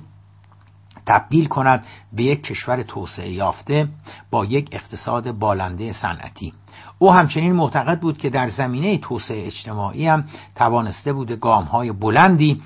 تبدیل 1.05 1.45
کند 1.45 1.85
به 2.13 2.23
یک 2.23 2.43
کشور 2.43 2.83
توسعه 2.83 3.31
یافته 3.31 3.87
با 4.31 4.45
یک 4.45 4.69
اقتصاد 4.71 5.31
بالنده 5.31 5.93
صنعتی. 5.93 6.53
او 6.99 7.13
همچنین 7.13 7.53
معتقد 7.53 7.99
بود 7.99 8.17
که 8.17 8.29
در 8.29 8.49
زمینه 8.49 8.97
توسعه 8.97 9.47
اجتماعی 9.47 10.07
هم 10.07 10.25
توانسته 10.55 11.13
بود 11.13 11.31
گام 11.31 11.63
های 11.63 11.91
بلندی 11.91 12.61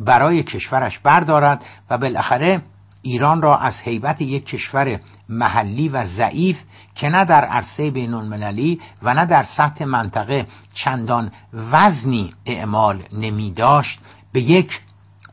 برای 0.00 0.42
کشورش 0.42 0.98
بردارد 0.98 1.64
و 1.90 1.98
بالاخره 1.98 2.62
ایران 3.02 3.42
را 3.42 3.56
از 3.56 3.74
حیبت 3.74 4.20
یک 4.20 4.44
کشور 4.46 5.00
محلی 5.28 5.88
و 5.88 6.06
ضعیف 6.06 6.56
که 6.94 7.08
نه 7.08 7.24
در 7.24 7.44
عرصه 7.44 7.90
بین 7.90 8.14
المللی 8.14 8.80
و 9.02 9.14
نه 9.14 9.26
در 9.26 9.42
سطح 9.42 9.84
منطقه 9.84 10.46
چندان 10.74 11.32
وزنی 11.52 12.34
اعمال 12.46 13.02
نمی 13.12 13.50
داشت 13.50 13.98
به 14.32 14.42
یک 14.42 14.80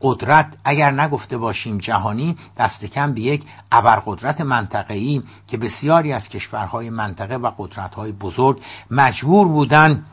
قدرت 0.00 0.56
اگر 0.64 0.90
نگفته 0.90 1.38
باشیم 1.38 1.78
جهانی 1.78 2.36
دست 2.56 2.84
کم 2.84 3.14
به 3.14 3.20
یک 3.20 3.44
ابرقدرت 3.72 4.40
منطقه‌ای 4.40 5.22
که 5.46 5.56
بسیاری 5.56 6.12
از 6.12 6.28
کشورهای 6.28 6.90
منطقه 6.90 7.36
و 7.36 7.50
قدرت‌های 7.58 8.12
بزرگ 8.12 8.60
مجبور 8.90 9.48
بودند 9.48 10.06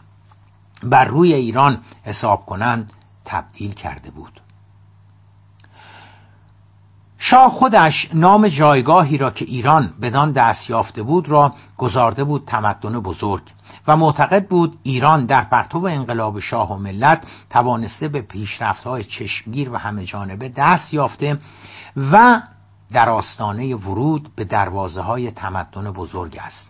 بر 0.84 1.06
روی 1.06 1.34
ایران 1.34 1.82
حساب 2.04 2.46
کنند 2.46 2.94
تبدیل 3.26 3.74
کرده 3.74 4.12
بود. 4.12 4.42
شاه 7.18 7.52
خودش 7.52 8.10
نام 8.14 8.48
جایگاهی 8.48 9.18
را 9.18 9.32
که 9.32 9.46
ایران 9.46 9.94
بدان 10.02 10.32
دست 10.32 10.70
یافته 10.70 11.04
بود 11.04 11.30
را 11.30 11.54
گذارده 11.78 12.24
بود 12.24 12.44
تمدن 12.48 13.00
بزرگ 13.00 13.42
و 13.88 13.98
معتقد 13.98 14.48
بود 14.48 14.78
ایران 14.84 15.26
در 15.26 15.44
پرتو 15.44 15.86
انقلاب 15.86 16.40
شاه 16.40 16.74
و 16.74 16.78
ملت 16.78 17.24
توانسته 17.50 18.08
به 18.08 18.22
پیشرفت‌های 18.22 19.04
چشمگیر 19.04 19.72
و 19.72 19.78
همه 19.78 20.06
جانبه 20.06 20.50
دست 20.50 20.94
یافته 20.94 21.38
و 22.12 22.42
در 22.94 23.10
آستانه 23.10 23.76
ورود 23.76 24.30
به 24.36 24.44
دروازه 24.44 25.02
های 25.02 25.32
تمدن 25.32 25.92
بزرگ 25.92 26.40
است. 26.42 26.70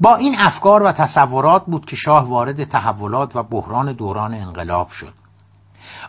با 0.00 0.16
این 0.16 0.34
افکار 0.38 0.82
و 0.82 0.92
تصورات 0.92 1.66
بود 1.66 1.86
که 1.86 1.96
شاه 1.96 2.28
وارد 2.28 2.64
تحولات 2.64 3.36
و 3.36 3.42
بحران 3.42 3.92
دوران 3.92 4.34
انقلاب 4.34 4.88
شد. 4.88 5.12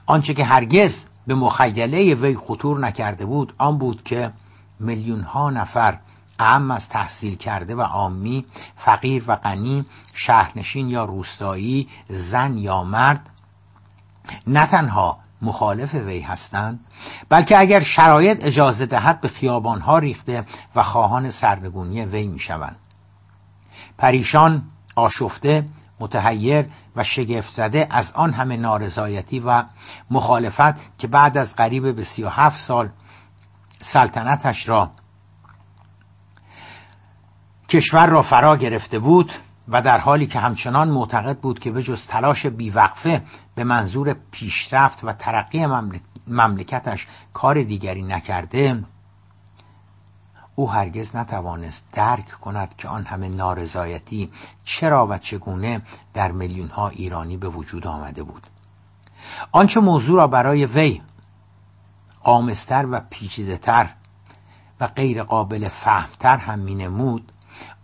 آنچه 0.05 0.33
که 0.33 0.43
هرگز 0.43 1.05
به 1.29 1.35
مخیله 1.35 2.15
وی 2.15 2.35
خطور 2.35 2.79
نکرده 2.79 3.25
بود 3.25 3.53
آن 3.57 3.77
بود 3.77 4.03
که 4.03 4.31
میلیون 4.79 5.21
ها 5.21 5.49
نفر 5.49 5.99
اهم 6.39 6.71
از 6.71 6.89
تحصیل 6.89 7.35
کرده 7.35 7.75
و 7.75 7.81
عامی 7.81 8.45
فقیر 8.75 9.23
و 9.27 9.35
غنی 9.35 9.85
شهرنشین 10.13 10.89
یا 10.89 11.05
روستایی 11.05 11.87
زن 12.09 12.57
یا 12.57 12.83
مرد 12.83 13.29
نه 14.47 14.67
تنها 14.67 15.17
مخالف 15.41 15.93
وی 15.93 16.19
هستند 16.19 16.79
بلکه 17.29 17.59
اگر 17.59 17.83
شرایط 17.83 18.37
اجازه 18.41 18.85
دهد 18.85 19.21
به 19.21 19.27
خیابانها 19.27 19.99
ریخته 19.99 20.45
و 20.75 20.83
خواهان 20.83 21.29
سرنگونی 21.29 22.05
وی 22.05 22.27
می‌شوند. 22.27 22.75
پریشان 23.97 24.61
آشفته 24.95 25.65
متحیر 25.99 26.65
و 26.95 27.03
شگفت 27.03 27.53
زده 27.53 27.87
از 27.89 28.11
آن 28.13 28.33
همه 28.33 28.57
نارضایتی 28.57 29.39
و 29.39 29.63
مخالفت 30.11 30.97
که 30.97 31.07
بعد 31.07 31.37
از 31.37 31.55
قریب 31.55 31.95
به 31.95 32.03
سی 32.03 32.23
و 32.23 32.29
هفت 32.29 32.59
سال 32.59 32.89
سلطنتش 33.81 34.69
را 34.69 34.91
کشور 37.69 38.07
را 38.07 38.21
فرا 38.21 38.57
گرفته 38.57 38.99
بود 38.99 39.31
و 39.67 39.81
در 39.81 39.97
حالی 39.97 40.27
که 40.27 40.39
همچنان 40.39 40.89
معتقد 40.89 41.37
بود 41.37 41.59
که 41.59 41.71
به 41.71 41.83
جز 41.83 42.07
تلاش 42.07 42.45
بیوقفه 42.45 43.21
به 43.55 43.63
منظور 43.63 44.15
پیشرفت 44.31 45.03
و 45.03 45.13
ترقی 45.13 45.67
مملکتش 46.27 47.07
کار 47.33 47.63
دیگری 47.63 48.01
نکرده 48.01 48.83
او 50.59 50.71
هرگز 50.71 51.15
نتوانست 51.15 51.83
درک 51.93 52.31
کند 52.31 52.75
که 52.77 52.87
آن 52.87 53.05
همه 53.05 53.29
نارضایتی 53.29 54.31
چرا 54.63 55.07
و 55.07 55.17
چگونه 55.17 55.81
در 56.13 56.31
میلیون 56.31 56.67
ها 56.67 56.89
ایرانی 56.89 57.37
به 57.37 57.49
وجود 57.49 57.87
آمده 57.87 58.23
بود. 58.23 58.47
آنچه 59.51 59.79
موضوع 59.79 60.17
را 60.17 60.27
برای 60.27 60.65
وی 60.65 61.01
قامستر 62.23 62.85
و 62.91 63.01
پیچیدهتر 63.09 63.89
و 64.79 64.87
غیر 64.87 65.23
قابل 65.23 65.67
فهمتر 65.67 66.37
هم 66.37 66.59
می 66.59 66.75
نمود 66.75 67.31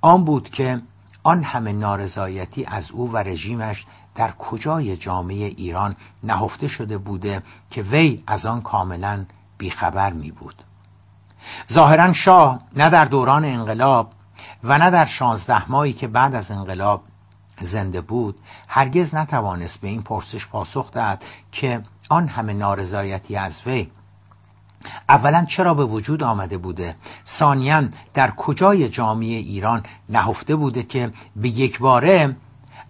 آن 0.02 0.24
بود 0.24 0.50
که 0.50 0.82
آن 1.24 1.44
همه 1.44 1.74
نارضایتی 1.74 2.66
از 2.66 2.92
او 2.92 3.12
و 3.12 3.18
رژیمش 3.18 3.86
در 4.16 4.32
کجای 4.32 4.98
جامعه 4.98 5.46
ایران 5.46 5.96
نهفته 6.24 6.68
شده 6.68 6.98
بوده 6.98 7.44
که 7.70 7.82
وی 7.82 8.24
از 8.28 8.46
آن 8.46 8.62
کاملا 8.62 9.26
بیخبر 9.58 10.14
می 10.14 10.32
بود 10.32 10.56
ظاهرا 11.74 12.14
شاه 12.14 12.60
نه 12.76 12.90
در 12.90 13.06
دوران 13.06 13.46
انقلاب 13.46 14.10
و 14.64 14.78
نه 14.78 14.90
در 14.90 15.06
شانزده 15.06 15.72
ماهی 15.72 15.94
که 15.94 16.08
بعد 16.08 16.36
از 16.36 16.52
انقلاب 16.52 17.02
زنده 17.62 18.02
بود 18.02 18.36
هرگز 18.68 19.16
نتوانست 19.16 19.82
به 19.82 19.88
این 19.88 20.02
پرسش 20.02 20.48
پاسخ 20.48 20.92
دهد 20.92 21.24
که 21.52 21.82
آن 22.10 22.28
همه 22.28 22.54
نارضایتی 22.54 23.36
از 23.36 23.62
وی 23.66 23.88
اولا 25.10 25.46
چرا 25.46 25.74
به 25.74 25.86
وجود 25.86 26.24
آمده 26.24 26.58
بوده؟ 26.58 26.96
ثانیا 27.40 27.84
در 28.14 28.32
کجای 28.32 28.90
جامعه 28.90 29.38
ایران 29.38 29.84
نهفته 30.10 30.56
بوده 30.56 30.84
که 30.84 31.12
به 31.36 31.50
یک 31.50 31.80
باره 31.80 32.36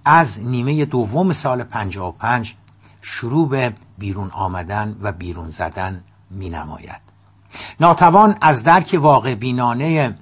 از 0.05 0.39
نیمه 0.39 0.85
دوم 0.85 1.33
سال 1.33 1.63
55 1.63 2.55
شروع 3.01 3.49
به 3.49 3.73
بیرون 3.97 4.29
آمدن 4.29 4.95
و 5.01 5.11
بیرون 5.11 5.49
زدن 5.49 6.03
می 6.31 6.49
نماید 6.49 7.04
ناتوان 7.79 8.37
از 8.41 8.63
درک 8.63 8.97
واقع 8.99 9.35
بینانه 9.35 10.15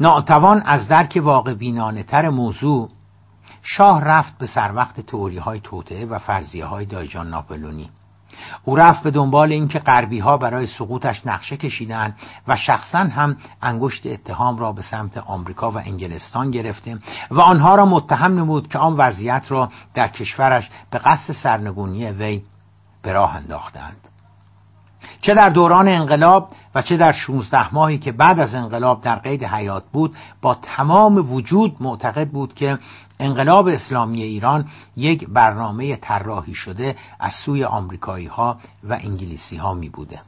ناتوان 0.00 0.62
از 0.64 0.88
درک 0.88 1.20
واقع 1.22 1.54
بینانه 1.54 2.02
تر 2.02 2.28
موضوع 2.28 2.90
شاه 3.62 4.04
رفت 4.04 4.38
به 4.38 4.46
سر 4.46 4.72
وقت 4.74 5.00
تئوری 5.00 5.38
های 5.38 5.60
توطعه 5.60 6.06
و 6.06 6.18
فرضیه 6.18 6.64
های 6.64 6.84
دایجان 6.84 7.28
ناپلونی. 7.28 7.90
او 8.64 8.76
رفت 8.76 9.02
به 9.02 9.10
دنبال 9.10 9.52
اینکه 9.52 9.78
غربی 9.78 10.18
ها 10.18 10.36
برای 10.36 10.66
سقوطش 10.66 11.26
نقشه 11.26 11.56
کشیدن 11.56 12.14
و 12.48 12.56
شخصا 12.56 12.98
هم 12.98 13.36
انگشت 13.62 14.06
اتهام 14.06 14.58
را 14.58 14.72
به 14.72 14.82
سمت 14.82 15.18
آمریکا 15.18 15.70
و 15.70 15.78
انگلستان 15.78 16.50
گرفته 16.50 16.98
و 17.30 17.40
آنها 17.40 17.74
را 17.74 17.86
متهم 17.86 18.38
نمود 18.38 18.68
که 18.68 18.78
آن 18.78 18.94
وضعیت 18.96 19.44
را 19.48 19.68
در 19.94 20.08
کشورش 20.08 20.70
به 20.90 20.98
قصد 20.98 21.32
سرنگونی 21.32 22.10
وی 22.10 22.42
به 23.02 23.12
راه 23.12 23.36
انداختند. 23.36 24.08
چه 25.20 25.34
در 25.34 25.48
دوران 25.48 25.88
انقلاب 25.88 26.48
و 26.74 26.82
چه 26.82 26.96
در 26.96 27.12
16 27.12 27.74
ماهی 27.74 27.98
که 27.98 28.12
بعد 28.12 28.40
از 28.40 28.54
انقلاب 28.54 29.02
در 29.02 29.16
قید 29.16 29.44
حیات 29.44 29.84
بود 29.92 30.16
با 30.42 30.54
تمام 30.54 31.32
وجود 31.32 31.76
معتقد 31.80 32.28
بود 32.28 32.54
که 32.54 32.78
انقلاب 33.20 33.68
اسلامی 33.68 34.22
ایران 34.22 34.64
یک 34.96 35.28
برنامه 35.28 35.96
طراحی 35.96 36.54
شده 36.54 36.96
از 37.20 37.32
سوی 37.44 37.64
آمریکایی 37.64 38.26
ها 38.26 38.56
و 38.84 38.92
انگلیسی 38.92 39.56
ها 39.56 39.74
می 39.74 39.88
بوده. 39.88 40.20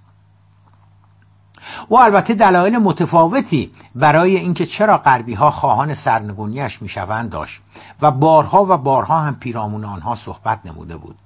و 1.90 1.95
البته 1.95 2.35
دلایل 2.35 2.79
متفاوتی 2.79 3.71
برای 3.95 4.37
اینکه 4.37 4.66
چرا 4.66 4.99
غربی 4.99 5.35
ها 5.35 5.51
خواهان 5.51 5.95
سرنگونیش 5.95 6.83
می‌شوند 6.83 7.31
داشت 7.31 7.61
و 8.03 8.11
بارها 8.11 8.64
و 8.64 8.77
بارها 8.79 9.19
هم 9.19 9.35
پیرامون 9.35 9.85
آنها 9.85 10.14
صحبت 10.14 10.61
نموده 10.64 10.97
بود. 10.97 11.16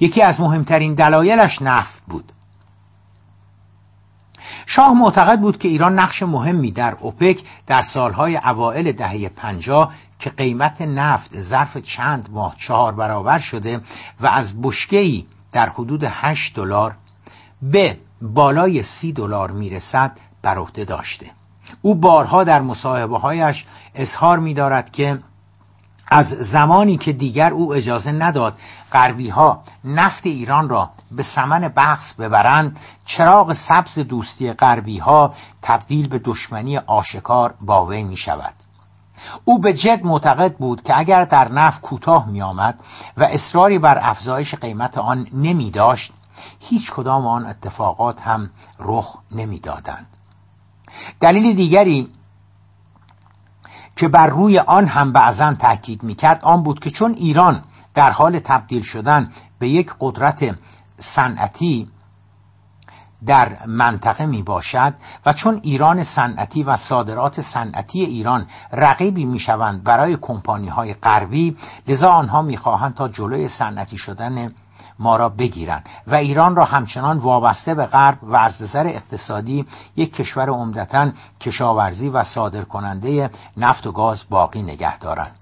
یکی 0.00 0.22
از 0.22 0.40
مهمترین 0.40 0.94
دلایلش 0.94 1.62
نفت 1.62 2.02
بود. 2.08 2.32
شاه 4.66 4.92
معتقد 4.92 5.40
بود 5.40 5.58
که 5.58 5.68
ایران 5.68 5.98
نقش 5.98 6.22
مهمی 6.22 6.72
در 6.72 6.96
اوپک 7.00 7.38
در 7.66 7.82
سالهای 7.94 8.36
اوائل 8.36 8.92
دهه 8.92 9.28
پنجاه 9.28 9.94
که 10.18 10.30
قیمت 10.30 10.82
نفت 10.82 11.40
ظرف 11.40 11.76
چند 11.76 12.28
ماه 12.32 12.56
چهار 12.56 12.92
برابر 12.92 13.38
شده 13.38 13.80
و 14.20 14.26
از 14.26 14.62
بشکه‌ای 14.62 15.24
در 15.52 15.68
حدود 15.68 16.04
8 16.06 16.54
دلار 16.54 16.94
به 17.62 17.96
بالای 18.22 18.82
سی 18.82 19.12
دلار 19.12 19.50
می‌رسد 19.50 20.12
بر 20.42 20.58
عهده 20.58 20.84
داشته. 20.84 21.26
او 21.82 21.94
بارها 21.94 22.44
در 22.44 22.60
مصاحبه 22.60 23.18
هایش 23.18 23.64
اظهار 23.94 24.38
می 24.38 24.54
دارد 24.54 24.90
که 24.90 25.18
از 26.08 26.26
زمانی 26.26 26.96
که 26.96 27.12
دیگر 27.12 27.50
او 27.50 27.74
اجازه 27.74 28.12
نداد 28.12 28.54
غربی 28.92 29.28
ها 29.28 29.62
نفت 29.84 30.26
ایران 30.26 30.68
را 30.68 30.90
به 31.10 31.22
سمن 31.22 31.72
بخص 31.76 32.14
ببرند 32.14 32.76
چراغ 33.04 33.52
سبز 33.52 33.98
دوستی 33.98 34.52
غربی 34.52 34.98
ها 34.98 35.34
تبدیل 35.62 36.08
به 36.08 36.18
دشمنی 36.18 36.78
آشکار 36.78 37.54
با 37.60 37.86
وی 37.86 38.02
می 38.02 38.16
شود 38.16 38.54
او 39.44 39.58
به 39.60 39.72
جد 39.72 40.00
معتقد 40.04 40.56
بود 40.56 40.82
که 40.82 40.98
اگر 40.98 41.24
در 41.24 41.52
نفت 41.52 41.80
کوتاه 41.80 42.28
می 42.28 42.42
آمد 42.42 42.80
و 43.16 43.24
اصراری 43.24 43.78
بر 43.78 43.98
افزایش 44.02 44.54
قیمت 44.54 44.98
آن 44.98 45.26
نمی 45.32 45.70
داشت 45.70 46.12
هیچ 46.60 46.90
کدام 46.90 47.26
آن 47.26 47.46
اتفاقات 47.46 48.20
هم 48.20 48.50
رخ 48.78 49.18
نمی‌دادند. 49.32 50.06
دلیل 51.20 51.56
دیگری 51.56 52.08
که 53.96 54.08
بر 54.08 54.26
روی 54.26 54.58
آن 54.58 54.86
هم 54.86 55.12
بعضا 55.12 55.54
تاکید 55.54 56.02
می‌کرد 56.02 56.44
آن 56.44 56.62
بود 56.62 56.80
که 56.80 56.90
چون 56.90 57.12
ایران 57.12 57.62
در 57.94 58.10
حال 58.10 58.38
تبدیل 58.38 58.82
شدن 58.82 59.30
به 59.58 59.68
یک 59.68 59.92
قدرت 60.00 60.56
صنعتی 60.98 61.88
در 63.26 63.66
منطقه 63.66 64.26
می 64.26 64.42
باشد 64.42 64.94
و 65.26 65.32
چون 65.32 65.60
ایران 65.62 66.04
صنعتی 66.04 66.62
و 66.62 66.76
صادرات 66.76 67.40
صنعتی 67.40 68.00
ایران 68.00 68.46
رقیبی 68.72 69.24
می 69.24 69.38
شوند 69.38 69.84
برای 69.84 70.16
کمپانی 70.20 70.68
های 70.68 70.94
غربی 70.94 71.56
لذا 71.88 72.10
آنها 72.10 72.42
می 72.42 72.56
خواهند 72.56 72.94
تا 72.94 73.08
جلوی 73.08 73.48
صنعتی 73.48 73.96
شدن 73.96 74.52
ما 74.98 75.16
را 75.16 75.28
بگیرند 75.28 75.86
و 76.06 76.14
ایران 76.14 76.56
را 76.56 76.64
همچنان 76.64 77.18
وابسته 77.18 77.74
به 77.74 77.86
غرب 77.86 78.18
و 78.22 78.36
از 78.36 78.62
نظر 78.62 78.86
اقتصادی 78.86 79.66
یک 79.96 80.14
کشور 80.14 80.48
عمدتا 80.48 81.10
کشاورزی 81.40 82.08
و 82.08 82.24
صادر 82.24 82.62
کننده 82.62 83.30
نفت 83.56 83.86
و 83.86 83.92
گاز 83.92 84.24
باقی 84.30 84.62
نگه 84.62 84.98
دارند. 84.98 85.41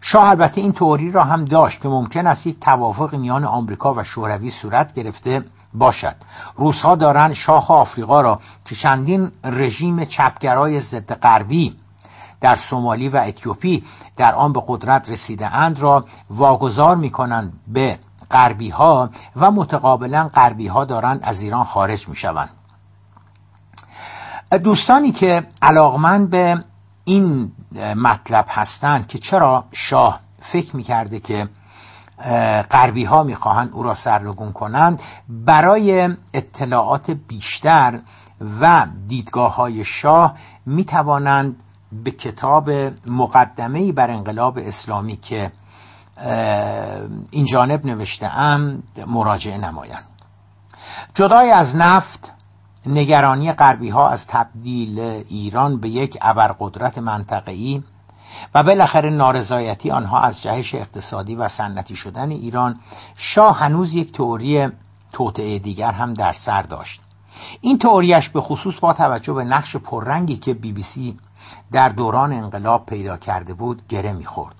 شاه 0.00 0.28
البته 0.28 0.60
این 0.60 0.72
توری 0.72 1.10
را 1.10 1.24
هم 1.24 1.44
داشت 1.44 1.80
که 1.80 1.88
ممکن 1.88 2.26
است 2.26 2.46
یک 2.46 2.60
توافق 2.60 3.14
میان 3.14 3.44
آمریکا 3.44 3.94
و 3.94 4.04
شوروی 4.04 4.50
صورت 4.50 4.94
گرفته 4.94 5.44
باشد. 5.74 6.16
روسها 6.56 6.96
دارند 6.96 7.32
شاه 7.32 7.70
آفریقا 7.72 8.20
را 8.20 8.40
که 8.64 8.74
چندین 8.74 9.30
رژیم 9.44 10.04
چپگرای 10.04 10.80
ضد 10.80 11.12
غربی 11.12 11.76
در 12.40 12.56
سومالی 12.70 13.08
و 13.08 13.16
اتیوپی 13.16 13.84
در 14.16 14.34
آن 14.34 14.52
به 14.52 14.62
قدرت 14.66 15.10
رسیده 15.10 15.54
اند 15.54 15.78
را 15.78 16.04
واگذار 16.30 16.96
می 16.96 17.10
کنند 17.10 17.52
به 17.68 17.98
غربی 18.30 18.68
ها 18.68 19.10
و 19.36 19.50
متقابلا 19.50 20.30
غربی 20.34 20.66
ها 20.66 20.84
دارند 20.84 21.20
از 21.22 21.40
ایران 21.40 21.64
خارج 21.64 22.08
می 22.08 22.16
شوند 22.16 22.50
دوستانی 24.58 25.12
که 25.12 25.46
علاقمند 25.62 26.30
به 26.30 26.64
این 27.04 27.52
مطلب 27.96 28.46
هستند 28.48 29.06
که 29.06 29.18
چرا 29.18 29.64
شاه 29.72 30.20
فکر 30.52 30.76
می‌کرده 30.76 31.20
که 31.20 31.48
غربی 32.70 33.04
ها 33.04 33.22
می‌خواهند 33.22 33.70
او 33.72 33.82
را 33.82 33.94
سرنگون 33.94 34.52
کنند؟ 34.52 35.00
برای 35.28 36.16
اطلاعات 36.34 37.10
بیشتر 37.10 38.00
و 38.60 38.86
دیدگاه 39.08 39.54
های 39.54 39.84
شاه 39.84 40.34
می 40.66 40.84
توانند 40.84 41.56
به 42.04 42.10
کتاب 42.10 42.70
مقدمه 43.06 43.92
بر 43.92 44.10
انقلاب 44.10 44.58
اسلامی 44.58 45.16
که 45.16 45.52
این 47.30 47.46
جانب 47.46 47.86
نوشته 47.86 48.38
ام 48.38 48.82
مراجعه 49.06 49.58
نمایند. 49.58 50.04
جدای 51.14 51.50
از 51.50 51.76
نفت 51.76 52.32
نگرانی 52.86 53.52
غربی 53.52 53.88
ها 53.88 54.08
از 54.08 54.26
تبدیل 54.26 54.98
ایران 55.28 55.80
به 55.80 55.88
یک 55.88 56.18
ابرقدرت 56.20 56.98
منطقه‌ای 56.98 57.82
و 58.54 58.62
بالاخره 58.62 59.10
نارضایتی 59.10 59.90
آنها 59.90 60.20
از 60.20 60.42
جهش 60.42 60.74
اقتصادی 60.74 61.34
و 61.34 61.48
صنعتی 61.48 61.96
شدن 61.96 62.30
ایران 62.30 62.76
شاه 63.16 63.58
هنوز 63.58 63.94
یک 63.94 64.12
تئوری 64.12 64.68
توطعه 65.12 65.58
دیگر 65.58 65.92
هم 65.92 66.14
در 66.14 66.32
سر 66.32 66.62
داشت. 66.62 67.00
این 67.60 67.78
تئوریش 67.78 68.28
به 68.28 68.40
خصوص 68.40 68.74
با 68.80 68.92
توجه 68.92 69.32
به 69.32 69.44
نقش 69.44 69.76
پررنگی 69.76 70.36
که 70.36 70.54
بی 70.54 70.72
بی 70.72 70.82
سی 70.82 71.18
در 71.72 71.88
دوران 71.88 72.32
انقلاب 72.32 72.86
پیدا 72.86 73.16
کرده 73.16 73.54
بود 73.54 73.88
گره 73.88 74.12
می‌خورد. 74.12 74.54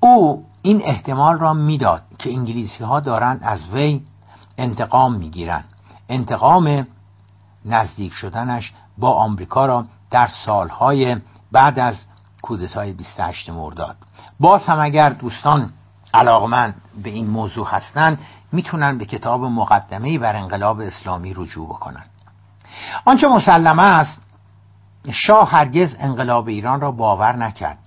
او 0.00 0.46
این 0.62 0.82
احتمال 0.84 1.38
را 1.38 1.54
می‌داد 1.54 2.02
که 2.18 2.30
انگلیسی 2.30 2.84
ها 2.84 3.00
دارند 3.00 3.40
از 3.42 3.68
وی 3.68 4.00
انتقام 4.58 5.14
می‌گیرند 5.14 5.64
انتقام 6.10 6.86
نزدیک 7.64 8.12
شدنش 8.12 8.72
با 8.98 9.12
آمریکا 9.12 9.66
را 9.66 9.84
در 10.10 10.26
سالهای 10.26 11.16
بعد 11.52 11.78
از 11.78 12.06
کودتای 12.42 12.92
28 12.92 13.50
مرداد. 13.50 13.96
باز 14.40 14.66
هم 14.66 14.80
اگر 14.80 15.10
دوستان 15.10 15.72
علاقمند 16.14 16.74
به 17.02 17.10
این 17.10 17.26
موضوع 17.26 17.66
هستند 17.66 18.18
می‌تونن 18.52 18.98
به 18.98 19.04
کتاب 19.04 19.44
مقدمه 19.44 20.18
بر 20.18 20.36
انقلاب 20.36 20.80
اسلامی 20.80 21.34
رجوع 21.34 21.68
بکنن. 21.68 22.04
آنچه 23.04 23.28
مسلمه 23.28 23.82
است 23.82 24.22
شاه 25.12 25.50
هرگز 25.50 25.96
انقلاب 25.98 26.48
ایران 26.48 26.80
را 26.80 26.90
باور 26.92 27.36
نکرد. 27.36 27.78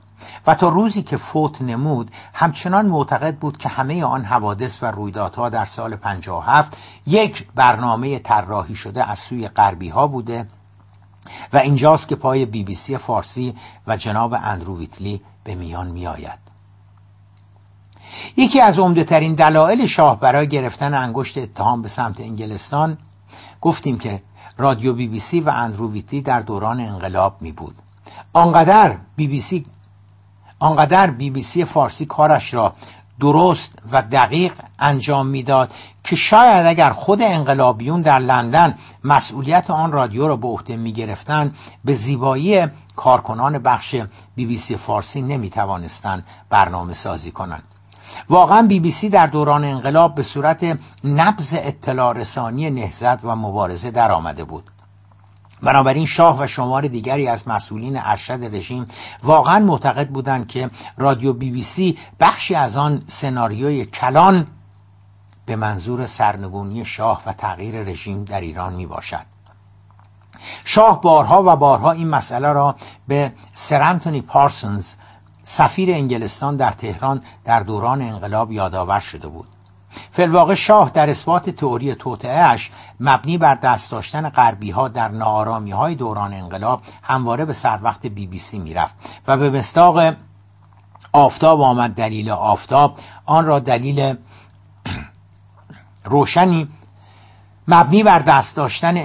و 0.47 0.55
تا 0.55 0.69
روزی 0.69 1.03
که 1.03 1.17
فوت 1.17 1.61
نمود 1.61 2.11
همچنان 2.33 2.85
معتقد 2.85 3.35
بود 3.35 3.57
که 3.57 3.69
همه 3.69 4.03
آن 4.03 4.25
حوادث 4.25 4.83
و 4.83 4.85
رویدادها 4.85 5.49
در 5.49 5.65
سال 5.65 5.95
57 5.95 6.77
یک 7.07 7.47
برنامه 7.55 8.19
طراحی 8.19 8.75
شده 8.75 9.11
از 9.11 9.19
سوی 9.19 9.47
غربی 9.47 9.89
ها 9.89 10.07
بوده 10.07 10.47
و 11.53 11.57
اینجاست 11.57 12.07
که 12.07 12.15
پای 12.15 12.45
بی 12.45 12.63
بی 12.63 12.75
سی 12.75 12.97
فارسی 12.97 13.55
و 13.87 13.97
جناب 13.97 14.33
اندرو 14.33 14.77
ویتلی 14.77 15.21
به 15.43 15.55
میان 15.55 15.87
می 15.87 16.07
آید. 16.07 16.39
یکی 18.37 18.61
از 18.61 18.79
عمده 18.79 19.03
دلایل 19.33 19.87
شاه 19.87 20.19
برای 20.19 20.47
گرفتن 20.47 20.93
انگشت 20.93 21.37
اتهام 21.37 21.81
به 21.81 21.89
سمت 21.89 22.19
انگلستان 22.19 22.97
گفتیم 23.61 23.99
که 23.99 24.21
رادیو 24.57 24.93
بی 24.93 25.07
بی 25.07 25.19
سی 25.19 25.39
و 25.39 25.49
اندرو 25.49 25.91
ویتلی 25.91 26.21
در 26.21 26.39
دوران 26.39 26.79
انقلاب 26.79 27.41
می 27.41 27.51
بود 27.51 27.75
آنقدر 28.33 28.97
بی 29.15 29.27
بی 29.27 29.41
سی 29.41 29.65
آنقدر 30.59 31.11
بی 31.11 31.29
بی 31.29 31.43
سی 31.43 31.65
فارسی 31.65 32.05
کارش 32.05 32.53
را 32.53 32.73
درست 33.19 33.79
و 33.91 34.01
دقیق 34.01 34.53
انجام 34.79 35.27
می‌داد 35.27 35.71
که 36.03 36.15
شاید 36.15 36.65
اگر 36.65 36.89
خود 36.93 37.21
انقلابیون 37.21 38.01
در 38.01 38.19
لندن 38.19 38.75
مسئولیت 39.03 39.69
آن 39.69 39.91
رادیو 39.91 40.27
را 40.27 40.35
به 40.35 40.47
عهده 40.47 40.75
می 40.75 40.93
گرفتن 40.93 41.53
به 41.85 41.93
زیبایی 41.95 42.67
کارکنان 42.95 43.57
بخش 43.57 43.95
بی 44.35 44.45
بی 44.45 44.57
سی 44.57 44.75
فارسی 44.77 45.21
نمی 45.21 45.49
توانستن 45.49 46.23
برنامه 46.49 46.93
سازی 46.93 47.31
کنند. 47.31 47.63
واقعا 48.29 48.67
بی 48.67 48.79
بی 48.79 48.91
سی 48.91 49.09
در 49.09 49.27
دوران 49.27 49.63
انقلاب 49.63 50.15
به 50.15 50.23
صورت 50.23 50.77
نبز 51.03 51.49
اطلاع 51.53 52.13
رسانی 52.13 52.69
نهزت 52.69 53.25
و 53.25 53.35
مبارزه 53.35 53.91
در 53.91 54.11
آمده 54.11 54.43
بود. 54.43 54.63
بنابراین 55.63 56.05
شاه 56.05 56.39
و 56.39 56.47
شمار 56.47 56.87
دیگری 56.87 57.27
از 57.27 57.47
مسئولین 57.47 57.97
ارشد 57.97 58.39
رژیم 58.55 58.87
واقعا 59.23 59.59
معتقد 59.59 60.09
بودند 60.09 60.47
که 60.47 60.69
رادیو 60.97 61.33
بی 61.33 61.51
بی 61.51 61.63
سی 61.63 61.97
بخشی 62.19 62.55
از 62.55 62.77
آن 62.77 63.01
سناریوی 63.07 63.85
کلان 63.85 64.47
به 65.45 65.55
منظور 65.55 66.07
سرنگونی 66.07 66.85
شاه 66.85 67.21
و 67.25 67.33
تغییر 67.33 67.75
رژیم 67.83 68.23
در 68.23 68.41
ایران 68.41 68.73
می 68.73 68.85
باشد 68.85 69.25
شاه 70.63 71.01
بارها 71.01 71.43
و 71.45 71.55
بارها 71.55 71.91
این 71.91 72.07
مسئله 72.07 72.53
را 72.53 72.75
به 73.07 73.31
سرانتونی 73.53 74.21
پارسنز 74.21 74.85
سفیر 75.43 75.91
انگلستان 75.91 76.55
در 76.55 76.71
تهران 76.71 77.21
در 77.45 77.59
دوران 77.59 78.01
انقلاب 78.01 78.51
یادآور 78.51 78.99
شده 78.99 79.27
بود. 79.27 79.47
فلواقع 80.11 80.55
شاه 80.55 80.89
در 80.89 81.09
اثبات 81.09 81.49
تئوری 81.49 81.95
توطعهاش 81.95 82.71
مبنی 82.99 83.37
بر 83.37 83.55
دست 83.55 83.91
داشتن 83.91 84.29
غربی 84.29 84.71
ها 84.71 84.87
در 84.87 85.07
نارامی 85.07 85.71
های 85.71 85.95
دوران 85.95 86.33
انقلاب 86.33 86.81
همواره 87.03 87.45
به 87.45 87.53
سر 87.53 87.79
وقت 87.81 88.05
بی 88.05 88.27
بی 88.27 88.39
سی 88.39 88.59
می‌رفت 88.59 88.95
و 89.27 89.37
به 89.37 89.49
مستاق 89.49 90.15
آفتاب 91.13 91.61
آمد 91.61 91.91
دلیل 91.91 92.31
آفتاب. 92.31 92.97
آن 93.25 93.45
را 93.45 93.59
دلیل 93.59 94.15
روشنی 96.05 96.67
مبنی 97.67 98.03
بر 98.03 98.19
دست 98.19 98.55
داشتن 98.55 98.97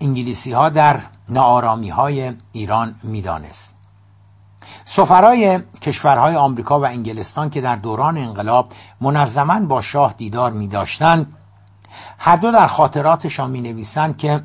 انگلیسی 0.00 0.52
ها 0.52 0.68
در 0.68 1.00
نارامی 1.28 1.88
های 1.88 2.32
ایران 2.52 2.94
می‌دانست. 3.02 3.75
سفرای 4.86 5.60
کشورهای 5.82 6.36
آمریکا 6.36 6.80
و 6.80 6.86
انگلستان 6.86 7.50
که 7.50 7.60
در 7.60 7.76
دوران 7.76 8.18
انقلاب 8.18 8.68
منظما 9.00 9.60
با 9.60 9.82
شاه 9.82 10.14
دیدار 10.18 10.52
می 10.52 10.68
داشتند 10.68 11.32
هر 12.18 12.36
دو 12.36 12.52
در 12.52 12.66
خاطراتشان 12.66 13.50
می 13.50 13.60
نویسند 13.60 14.16
که 14.16 14.40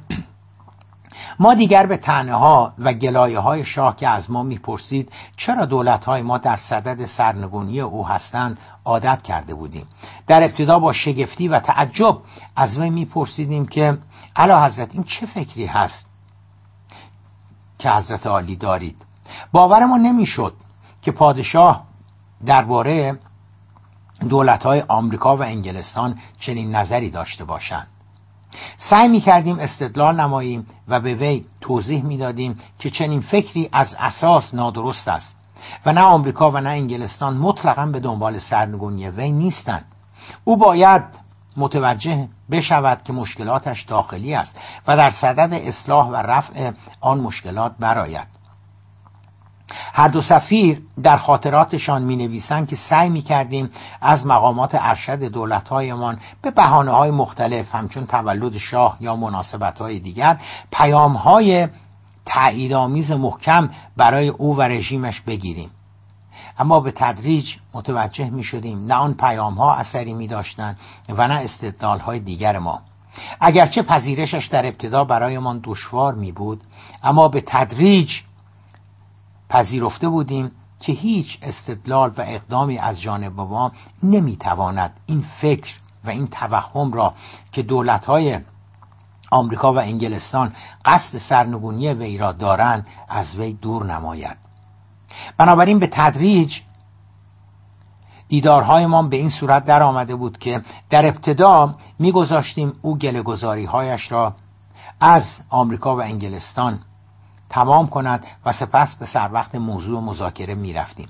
ما 1.39 1.53
دیگر 1.53 1.85
به 1.85 1.97
تنه 1.97 2.33
ها 2.35 2.73
و 2.79 2.93
گلایه 2.93 3.39
های 3.39 3.65
شاه 3.65 3.95
که 3.95 4.07
از 4.07 4.31
ما 4.31 4.43
می‌پرسید 4.43 5.11
چرا 5.37 5.65
دولت 5.65 6.05
های 6.05 6.21
ما 6.21 6.37
در 6.37 6.57
صدد 6.57 7.05
سرنگونی 7.05 7.81
او 7.81 8.07
هستند 8.07 8.59
عادت 8.85 9.21
کرده 9.21 9.53
بودیم. 9.53 9.85
در 10.27 10.43
ابتدا 10.43 10.79
با 10.79 10.93
شگفتی 10.93 11.47
و 11.47 11.59
تعجب 11.59 12.17
از 12.55 12.77
وی 12.77 12.89
میپرسیدیم 12.89 13.65
که 13.65 13.97
علا 14.35 14.65
حضرت 14.65 14.89
این 14.93 15.03
چه 15.03 15.25
فکری 15.25 15.65
هست 15.65 16.09
که 17.79 17.91
حضرت 17.91 18.27
عالی 18.27 18.55
دارید؟ 18.55 19.10
باورمون 19.51 20.01
نمی‌شد 20.01 20.53
که 21.01 21.11
پادشاه 21.11 21.83
درباره 22.45 23.19
های 24.63 24.83
آمریکا 24.87 25.37
و 25.37 25.43
انگلستان 25.43 26.19
چنین 26.39 26.75
نظری 26.75 27.09
داشته 27.09 27.45
باشند. 27.45 27.87
سعی 28.77 29.07
می 29.07 29.21
کردیم 29.21 29.59
استدلال 29.59 30.19
نماییم 30.19 30.67
و 30.87 30.99
به 30.99 31.13
وی 31.13 31.45
توضیح 31.61 32.03
می‌دادیم 32.03 32.59
که 32.79 32.89
چنین 32.89 33.21
فکری 33.21 33.69
از 33.71 33.95
اساس 33.99 34.53
نادرست 34.53 35.07
است 35.07 35.35
و 35.85 35.93
نه 35.93 36.01
آمریکا 36.01 36.51
و 36.51 36.57
نه 36.57 36.69
انگلستان 36.69 37.37
مطلقا 37.37 37.85
به 37.85 37.99
دنبال 37.99 38.39
سرنگونی 38.39 39.09
وی 39.09 39.31
نیستند. 39.31 39.85
او 40.43 40.57
باید 40.57 41.03
متوجه 41.57 42.27
بشود 42.51 43.03
که 43.03 43.13
مشکلاتش 43.13 43.83
داخلی 43.83 44.35
است 44.35 44.59
و 44.87 44.97
در 44.97 45.09
صدد 45.09 45.53
اصلاح 45.53 46.07
و 46.07 46.15
رفع 46.15 46.71
آن 47.01 47.19
مشکلات 47.19 47.71
برآید. 47.79 48.40
هر 49.93 50.07
دو 50.07 50.21
سفیر 50.21 50.81
در 51.03 51.17
خاطراتشان 51.17 52.03
می 52.03 52.15
نویسند 52.15 52.67
که 52.67 52.75
سعی 52.75 53.09
می 53.09 53.21
کردیم 53.21 53.69
از 54.01 54.25
مقامات 54.25 54.71
ارشد 54.73 55.23
دولتهایمان 55.23 56.19
به 56.41 56.51
بحانه 56.51 56.91
های 56.91 57.11
مختلف 57.11 57.75
همچون 57.75 58.05
تولد 58.05 58.57
شاه 58.57 58.97
یا 58.99 59.15
مناسبت 59.15 59.79
های 59.79 59.99
دیگر 59.99 60.37
پیام 60.71 61.13
های 61.13 61.67
تأییدآمیز 62.25 63.11
محکم 63.11 63.69
برای 63.97 64.27
او 64.27 64.57
و 64.57 64.61
رژیمش 64.61 65.21
بگیریم. 65.21 65.69
اما 66.59 66.79
به 66.79 66.91
تدریج 66.91 67.55
متوجه 67.73 68.29
می 68.29 68.43
شدیم 68.43 68.85
نه 68.85 68.93
آن 68.93 69.13
پیام 69.13 69.53
ها 69.53 69.75
اثری 69.75 70.13
می 70.13 70.27
داشتن 70.27 70.75
و 71.09 71.27
نه 71.27 71.33
استدلال 71.33 71.99
های 71.99 72.19
دیگر 72.19 72.59
ما. 72.59 72.81
اگرچه 73.39 73.81
پذیرشش 73.81 74.47
در 74.47 74.65
ابتدا 74.65 75.03
برایمان 75.03 75.61
دشوار 75.63 76.13
می 76.13 76.31
بود 76.31 76.61
اما 77.03 77.27
به 77.27 77.43
تدریج 77.47 78.11
پذیرفته 79.51 80.09
بودیم 80.09 80.51
که 80.79 80.91
هیچ 80.91 81.39
استدلال 81.41 82.09
و 82.17 82.21
اقدامی 82.27 82.77
از 82.77 83.01
جانب 83.01 83.39
ما 83.39 83.71
نمی‌تواند 84.03 84.99
این 85.05 85.25
فکر 85.41 85.79
و 86.05 86.09
این 86.09 86.27
توهم 86.27 86.93
را 86.93 87.13
که 87.51 87.63
دولتهای 87.63 88.39
آمریکا 89.31 89.73
و 89.73 89.79
انگلستان 89.79 90.53
قصد 90.85 91.17
سرنگونی 91.17 91.93
وی 91.93 92.17
را 92.17 92.31
دارند 92.31 92.87
از 93.09 93.35
وی 93.35 93.53
دور 93.53 93.85
نماید. 93.85 94.37
بنابراین 95.37 95.79
به 95.79 95.89
تدریج 95.91 96.59
دیدارهایمان 98.27 99.09
به 99.09 99.17
این 99.17 99.29
صورت 99.29 99.65
در 99.65 99.83
آمده 99.83 100.15
بود 100.15 100.37
که 100.37 100.61
در 100.89 101.05
ابتدا 101.05 101.75
میگذاشتیم 101.99 102.73
او 102.81 102.97
هایش 103.69 104.11
را 104.11 104.35
از 104.99 105.23
آمریکا 105.49 105.95
و 105.95 106.01
انگلستان 106.01 106.79
تمام 107.51 107.87
کند 107.87 108.25
و 108.45 108.51
سپس 108.51 108.95
به 108.95 109.05
سر 109.05 109.29
وقت 109.33 109.55
موضوع 109.55 110.01
مذاکره 110.01 110.55
می 110.55 110.73
رفتیم. 110.73 111.07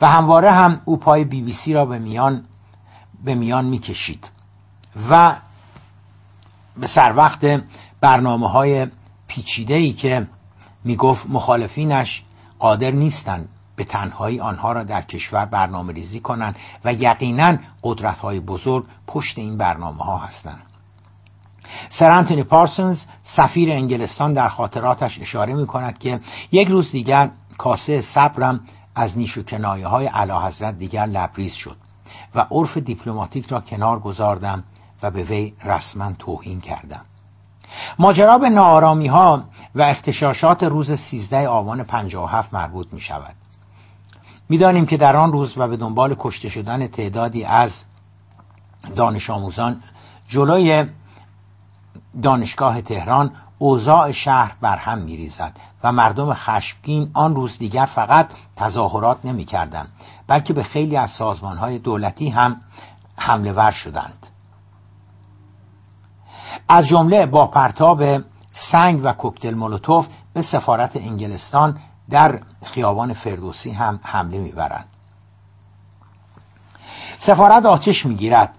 و 0.00 0.08
همواره 0.08 0.50
هم 0.50 0.80
او 0.84 0.96
پای 0.96 1.24
بی 1.24 1.42
بی 1.42 1.52
سی 1.52 1.72
را 1.72 1.86
به 1.86 1.98
میان 1.98 2.44
به 3.24 3.34
میان 3.34 3.64
می 3.64 3.78
کشید. 3.78 4.30
و 5.10 5.36
به 6.76 6.86
سر 6.86 7.16
وقت 7.16 7.62
برنامه 8.00 8.48
های 8.48 8.86
پیچیده 9.26 9.74
ای 9.74 9.92
که 9.92 10.26
می 10.84 10.96
گفت 10.96 11.26
مخالفینش 11.28 12.22
قادر 12.58 12.90
نیستند 12.90 13.48
به 13.76 13.84
تنهایی 13.84 14.40
آنها 14.40 14.72
را 14.72 14.82
در 14.82 15.02
کشور 15.02 15.44
برنامه 15.44 15.92
ریزی 15.92 16.20
کنند 16.20 16.56
و 16.84 16.92
یقینا 16.92 17.56
قدرت 17.82 18.18
های 18.18 18.40
بزرگ 18.40 18.84
پشت 19.06 19.38
این 19.38 19.56
برنامه 19.56 20.04
ها 20.04 20.18
هستند. 20.18 20.71
سر 21.90 22.10
انتونی 22.10 22.42
پارسونز 22.42 23.00
سفیر 23.24 23.72
انگلستان 23.72 24.32
در 24.32 24.48
خاطراتش 24.48 25.20
اشاره 25.20 25.54
می 25.54 25.66
کند 25.66 25.98
که 25.98 26.20
یک 26.52 26.68
روز 26.68 26.92
دیگر 26.92 27.30
کاسه 27.58 28.00
صبرم 28.00 28.60
از 28.94 29.18
نیش 29.18 29.38
و 29.38 29.42
کنایه 29.42 29.86
های 29.86 30.06
علا 30.06 30.46
حضرت 30.46 30.78
دیگر 30.78 31.06
لبریز 31.06 31.52
شد 31.52 31.76
و 32.34 32.46
عرف 32.50 32.76
دیپلماتیک 32.78 33.46
را 33.46 33.60
کنار 33.60 33.98
گذاردم 33.98 34.64
و 35.02 35.10
به 35.10 35.22
وی 35.22 35.54
رسما 35.64 36.12
توهین 36.12 36.60
کردم. 36.60 37.00
ماجرا 37.98 38.38
به 38.38 38.50
نارامی 38.50 39.08
ها 39.08 39.44
و 39.74 39.82
اختشاشات 39.82 40.62
روز 40.62 40.92
13 40.92 41.48
آبان 41.48 41.82
57 41.82 42.54
مربوط 42.54 42.92
می 42.92 43.00
شود 43.00 43.34
می‌دانیم 44.48 44.86
که 44.86 44.96
در 44.96 45.16
آن 45.16 45.32
روز 45.32 45.54
و 45.56 45.68
به 45.68 45.76
دنبال 45.76 46.16
کشته 46.18 46.48
شدن 46.48 46.86
تعدادی 46.86 47.44
از 47.44 47.84
دانش 48.96 49.30
آموزان 49.30 49.80
جلوی 50.28 50.86
دانشگاه 52.22 52.80
تهران 52.80 53.30
اوضاع 53.58 54.12
شهر 54.12 54.56
بر 54.60 54.76
هم 54.76 54.98
میریزد 54.98 55.56
و 55.84 55.92
مردم 55.92 56.34
خشمگین 56.34 57.10
آن 57.14 57.34
روز 57.34 57.58
دیگر 57.58 57.86
فقط 57.86 58.30
تظاهرات 58.56 59.18
نمی 59.24 59.44
کردن 59.44 59.86
بلکه 60.26 60.52
به 60.52 60.62
خیلی 60.62 60.96
از 60.96 61.10
سازمان 61.10 61.56
های 61.56 61.78
دولتی 61.78 62.28
هم 62.28 62.60
حمله 63.16 63.52
ور 63.52 63.70
شدند. 63.70 64.26
از 66.68 66.86
جمله 66.86 67.26
با 67.26 67.46
پرتاب 67.46 68.04
سنگ 68.52 69.00
و 69.04 69.12
کوکتل 69.12 69.54
مولوتوف 69.54 70.06
به 70.34 70.42
سفارت 70.42 70.96
انگلستان 70.96 71.78
در 72.10 72.40
خیابان 72.64 73.12
فردوسی 73.12 73.70
هم 73.70 74.00
حمله 74.02 74.38
می‌برند. 74.38 74.88
سفارت 77.18 77.66
آتش 77.66 78.06
می‌گیرد 78.06 78.54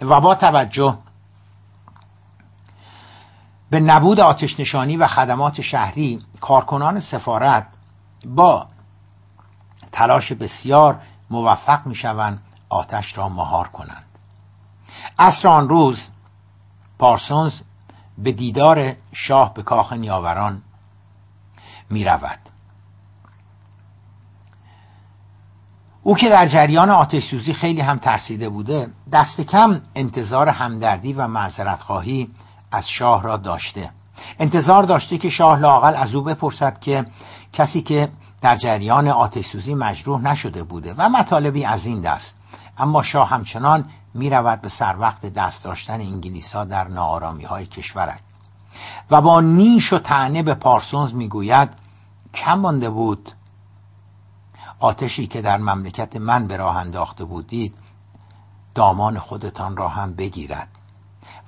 و 0.00 0.20
با 0.20 0.34
توجه 0.34 0.98
به 3.70 3.80
نبود 3.80 4.20
آتش 4.20 4.60
نشانی 4.60 4.96
و 4.96 5.06
خدمات 5.06 5.60
شهری 5.60 6.22
کارکنان 6.40 7.00
سفارت 7.00 7.66
با 8.26 8.66
تلاش 9.92 10.32
بسیار 10.32 11.00
موفق 11.30 11.86
می‌شوند 11.86 12.42
آتش 12.68 13.18
را 13.18 13.28
مهار 13.28 13.68
کنند 13.68 14.04
اصر 15.18 15.48
آن 15.48 15.68
روز 15.68 16.10
پارسونز 16.98 17.60
به 18.18 18.32
دیدار 18.32 18.92
شاه 19.12 19.54
به 19.54 19.62
کاخ 19.62 19.92
نیاوران 19.92 20.62
می 21.90 22.04
رود. 22.04 22.38
او 26.02 26.16
که 26.16 26.28
در 26.28 26.46
جریان 26.46 26.90
آتش 26.90 27.30
سوزی 27.30 27.52
خیلی 27.52 27.80
هم 27.80 27.98
ترسیده 27.98 28.48
بوده 28.48 28.88
دست 29.12 29.40
کم 29.40 29.80
انتظار 29.94 30.48
همدردی 30.48 31.12
و 31.12 31.28
معذرت 31.28 31.82
خواهی 31.82 32.28
از 32.70 32.88
شاه 32.88 33.22
را 33.22 33.36
داشته. 33.36 33.90
انتظار 34.38 34.82
داشته 34.82 35.18
که 35.18 35.28
شاه 35.28 35.58
لاقل 35.58 35.94
از 35.94 36.14
او 36.14 36.22
بپرسد 36.22 36.78
که 36.78 37.06
کسی 37.52 37.82
که 37.82 38.08
در 38.40 38.56
جریان 38.56 39.08
آتش 39.08 39.46
سوزی 39.46 39.74
مجروح 39.74 40.20
نشده 40.20 40.62
بوده 40.62 40.94
و 40.98 41.08
مطالبی 41.08 41.64
از 41.64 41.86
این 41.86 42.00
دست. 42.00 42.34
اما 42.78 43.02
شاه 43.02 43.28
همچنان 43.28 43.84
می 44.14 44.30
رود 44.30 44.60
به 44.60 44.68
سر 44.68 44.96
وقت 44.98 45.26
دست 45.26 45.64
داشتن 45.64 46.00
انگلیس 46.00 46.52
ها 46.52 46.64
در 46.64 46.88
نارامی 46.88 47.44
های 47.44 47.66
کشورک 47.66 48.20
و 49.10 49.20
با 49.20 49.40
نیش 49.40 49.92
و 49.92 49.98
تعنه 49.98 50.42
به 50.42 50.54
پارسونز 50.54 51.14
می‌گوید 51.14 51.70
کم 52.34 52.58
مانده 52.58 52.90
بود 52.90 53.32
آتشی 54.80 55.26
که 55.26 55.42
در 55.42 55.58
مملکت 55.58 56.16
من 56.16 56.46
به 56.46 56.56
راه 56.56 56.76
انداخته 56.76 57.24
بودید 57.24 57.74
دامان 58.74 59.18
خودتان 59.18 59.76
را 59.76 59.88
هم 59.88 60.14
بگیرد. 60.14 60.68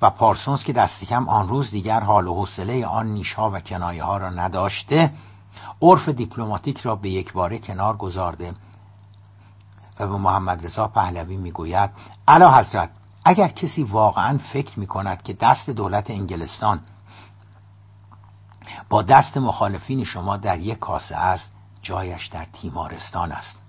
و 0.01 0.09
پارسونز 0.09 0.63
که 0.63 0.73
دستی 0.73 1.05
کم 1.05 1.29
آن 1.29 1.47
روز 1.47 1.71
دیگر 1.71 1.99
حال 1.99 2.27
و 2.27 2.33
حوصله 2.33 2.85
آن 2.85 3.07
نیشها 3.07 3.51
و 3.51 3.59
کنایه 3.59 4.03
ها 4.03 4.17
را 4.17 4.29
نداشته 4.29 5.11
عرف 5.81 6.09
دیپلماتیک 6.09 6.77
را 6.77 6.95
به 6.95 7.09
یک 7.09 7.33
باره 7.33 7.59
کنار 7.59 7.97
گذارده 7.97 8.53
و 9.99 10.07
به 10.07 10.17
محمد 10.17 10.65
رضا 10.65 10.87
پهلوی 10.87 11.37
می‌گوید 11.37 11.89
علا 12.27 12.57
حضرت 12.57 12.89
اگر 13.25 13.47
کسی 13.47 13.83
واقعا 13.83 14.37
فکر 14.53 14.79
می 14.79 14.87
کند 14.87 15.21
که 15.21 15.33
دست 15.33 15.69
دولت 15.69 16.09
انگلستان 16.09 16.79
با 18.89 19.01
دست 19.01 19.37
مخالفین 19.37 20.03
شما 20.03 20.37
در 20.37 20.59
یک 20.59 20.79
کاسه 20.79 21.15
است 21.15 21.51
جایش 21.81 22.27
در 22.27 22.45
تیمارستان 22.53 23.31
است. 23.31 23.59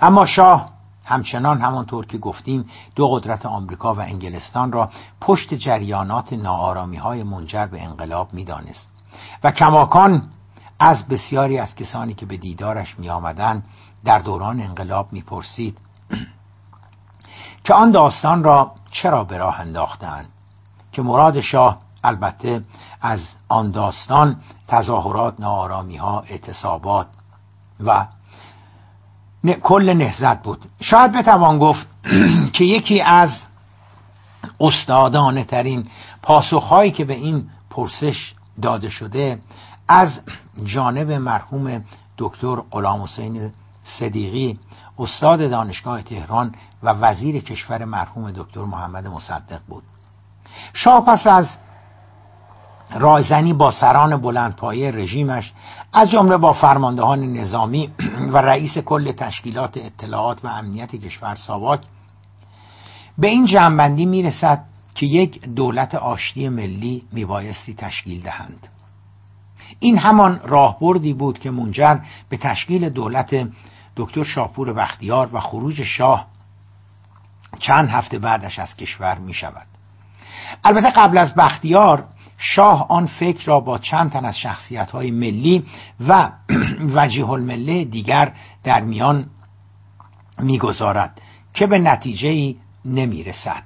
اما 0.00 0.26
شاه 0.26 0.68
همچنان 1.12 1.60
همانطور 1.60 2.06
که 2.06 2.18
گفتیم 2.18 2.70
دو 2.96 3.08
قدرت 3.08 3.46
آمریکا 3.46 3.94
و 3.94 4.00
انگلستان 4.00 4.72
را 4.72 4.90
پشت 5.20 5.54
جریانات 5.54 6.32
ناآرامی 6.32 6.96
های 6.96 7.22
منجر 7.22 7.66
به 7.66 7.82
انقلاب 7.82 8.34
می‌دانست. 8.34 8.90
و 9.44 9.50
کماکان 9.50 10.22
از 10.78 11.08
بسیاری 11.08 11.58
از 11.58 11.74
کسانی 11.74 12.14
که 12.14 12.26
به 12.26 12.36
دیدارش 12.36 12.98
می 12.98 13.10
آمدن 13.10 13.62
در 14.04 14.18
دوران 14.18 14.60
انقلاب 14.60 15.12
می‌پرسید 15.12 15.78
که 17.64 17.74
آن 17.74 17.90
داستان 17.90 18.44
را 18.44 18.72
چرا 18.90 19.24
به 19.24 19.36
راه 19.36 19.60
انداختند؟ 19.60 20.28
که 20.92 21.02
مراد 21.02 21.40
شاه 21.40 21.78
البته 22.04 22.64
از 23.00 23.20
آن 23.48 23.70
داستان 23.70 24.36
تظاهرات 24.68 25.40
نارامی 25.40 25.96
ها 25.96 26.20
اعتصابات 26.20 27.06
و 27.80 28.06
کل 29.62 29.92
نهزت 29.92 30.42
بود. 30.42 30.58
شاید 30.80 31.12
بتوان 31.12 31.58
گفت 31.58 31.86
که 32.52 32.64
یکی 32.64 33.00
از 33.00 33.42
استادانه 34.60 35.44
ترین 35.44 35.86
پاسخهایی 36.22 36.90
که 36.90 37.04
به 37.04 37.14
این 37.14 37.48
پرسش 37.70 38.34
داده 38.62 38.88
شده 38.88 39.38
از 39.88 40.20
جانب 40.64 41.10
مرحوم 41.10 41.84
دکتر 42.18 42.56
غلام 42.56 43.02
حسین 43.02 43.52
صدیقی 43.84 44.58
استاد 44.98 45.50
دانشگاه 45.50 46.02
تهران 46.02 46.54
و 46.82 46.88
وزیر 46.88 47.42
کشور 47.42 47.84
مرحوم 47.84 48.30
دکتر 48.30 48.60
محمد 48.60 49.06
مصدق 49.06 49.60
بود. 49.68 49.82
شاه 50.72 51.04
پس 51.04 51.26
از 51.26 51.48
رایزنی 52.98 53.52
با 53.52 53.70
سران 53.70 54.16
بلندپایه 54.16 54.90
رژیمش 54.90 55.52
از 55.92 56.10
جمله 56.10 56.36
با 56.36 56.52
فرماندهان 56.52 57.32
نظامی 57.32 57.90
و 58.32 58.38
رئیس 58.38 58.78
کل 58.78 59.12
تشکیلات 59.12 59.76
اطلاعات 59.76 60.44
و 60.44 60.48
امنیت 60.48 60.96
کشور 60.96 61.34
ساواک 61.34 61.80
به 63.18 63.26
این 63.28 63.46
جنبندی 63.46 64.06
می‌رسد 64.06 64.64
که 64.94 65.06
یک 65.06 65.44
دولت 65.44 65.94
آشتی 65.94 66.48
ملی 66.48 67.02
میبایستی 67.12 67.74
تشکیل 67.74 68.22
دهند. 68.22 68.68
این 69.78 69.98
همان 69.98 70.40
راهبردی 70.44 71.12
بود 71.12 71.38
که 71.38 71.50
منجر 71.50 71.98
به 72.28 72.36
تشکیل 72.36 72.88
دولت 72.88 73.48
دکتر 73.96 74.22
شاپور 74.22 74.72
بختیار 74.72 75.30
و 75.32 75.40
خروج 75.40 75.82
شاه 75.82 76.26
چند 77.58 77.88
هفته 77.88 78.18
بعدش 78.18 78.58
از 78.58 78.76
کشور 78.76 79.18
می 79.18 79.34
شود 79.34 79.66
البته 80.64 80.90
قبل 80.90 81.18
از 81.18 81.34
بختیار 81.34 82.04
شاه 82.44 82.86
آن 82.88 83.06
فکر 83.06 83.44
را 83.46 83.60
با 83.60 83.78
چند 83.78 84.12
تن 84.12 84.24
از 84.24 84.38
شخصیت 84.38 84.90
های 84.90 85.10
ملی 85.10 85.64
و 86.08 86.30
وجیه 86.96 87.30
المله 87.30 87.84
دیگر 87.84 88.32
در 88.64 88.80
میان 88.80 89.26
می‌گذارد 90.38 91.20
که 91.54 91.66
به 91.66 91.78
نتیجه 91.78 92.54
نمی 92.84 93.22
رسد 93.22 93.62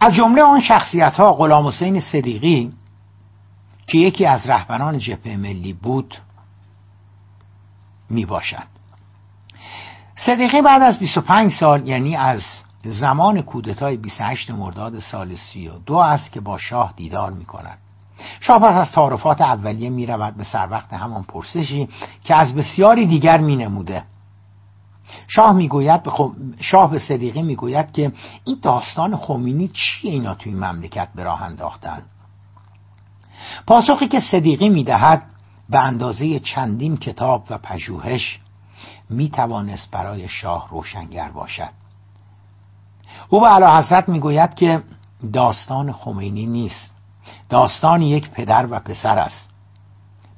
از 0.00 0.14
جمله 0.14 0.42
آن 0.42 0.60
شخصیت 0.60 1.14
ها 1.14 1.32
غلام 1.32 1.66
حسین 1.66 2.00
صدیقی 2.00 2.72
که 3.86 3.98
یکی 3.98 4.26
از 4.26 4.50
رهبران 4.50 4.98
جبهه 4.98 5.36
ملی 5.36 5.72
بود 5.72 6.14
می 8.10 8.26
باشد 8.26 8.66
صدیقی 10.16 10.62
بعد 10.62 10.82
از 10.82 10.98
25 10.98 11.50
سال 11.50 11.88
یعنی 11.88 12.16
از 12.16 12.61
زمان 12.90 13.42
کودتای 13.42 13.96
28 13.96 14.50
مرداد 14.50 14.98
سال 14.98 15.34
32 15.34 15.96
است 15.96 16.32
که 16.32 16.40
با 16.40 16.58
شاه 16.58 16.92
دیدار 16.96 17.30
می 17.30 17.44
کند 17.44 17.78
شاه 18.40 18.58
پس 18.58 18.74
از 18.74 18.92
تعارفات 18.92 19.40
اولیه 19.40 19.90
می 19.90 20.06
رود 20.06 20.36
به 20.36 20.44
سر 20.44 20.68
وقت 20.70 20.92
همان 20.92 21.22
پرسشی 21.22 21.88
که 22.24 22.34
از 22.34 22.54
بسیاری 22.54 23.06
دیگر 23.06 23.38
می 23.38 23.56
نموده 23.56 24.04
شاه 25.28 25.52
می‌گوید 25.52 26.02
به 26.02 26.10
شاه 26.60 26.90
به 26.90 26.98
صدیقی 26.98 27.42
می‌گوید 27.42 27.92
که 27.92 28.12
این 28.44 28.58
داستان 28.62 29.16
خمینی 29.16 29.68
چیه 29.68 30.12
اینا 30.12 30.34
توی 30.34 30.54
مملکت 30.54 31.08
به 31.14 31.24
راه 31.24 31.42
انداختن؟ 31.42 32.02
پاسخی 33.66 34.08
که 34.08 34.20
صدیقی 34.20 34.68
می‌دهد 34.68 35.26
به 35.70 35.78
اندازه 35.78 36.38
چندین 36.38 36.96
کتاب 36.96 37.44
و 37.50 37.58
پژوهش 37.58 38.40
می 39.10 39.30
توانست 39.30 39.90
برای 39.90 40.28
شاه 40.28 40.68
روشنگر 40.70 41.28
باشد. 41.28 41.81
او 43.28 43.40
به 43.40 43.46
علا 43.46 43.78
حضرت 43.78 44.08
می‌گوید 44.08 44.54
که 44.54 44.82
داستان 45.32 45.92
خمینی 45.92 46.46
نیست. 46.46 46.94
داستان 47.48 48.02
یک 48.02 48.30
پدر 48.30 48.66
و 48.70 48.78
پسر 48.78 49.18
است. 49.18 49.50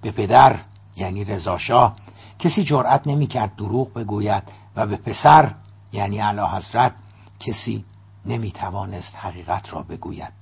به 0.03 0.11
پدر 0.11 0.57
یعنی 0.97 1.25
رضاشاه 1.25 1.97
کسی 2.39 2.64
جرأت 2.64 3.07
نمی‌کرد 3.07 3.57
دروغ 3.57 3.93
بگوید 3.95 4.43
و 4.77 4.87
به 4.87 4.97
پسر 4.97 5.51
یعنی 5.93 6.20
اعلی 6.20 6.41
حضرت 6.41 6.93
کسی 7.41 7.85
نمی‌توانست 8.27 9.16
حقیقت 9.16 9.72
را 9.72 9.83
بگوید. 9.83 10.33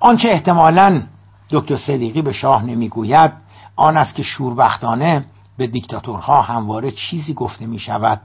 آنچه 0.00 0.28
احتمالا 0.28 1.02
دکتر 1.50 1.76
صدیقی 1.76 2.22
به 2.22 2.32
شاه 2.32 2.64
نمی‌گوید 2.64 3.32
آن 3.76 3.96
است 3.96 4.14
که 4.14 4.22
شوربختانه 4.22 5.24
به 5.56 5.66
دیکتاتورها 5.66 6.42
همواره 6.42 6.90
چیزی 6.90 7.34
گفته 7.34 7.66
می 7.66 7.78
شود 7.78 8.20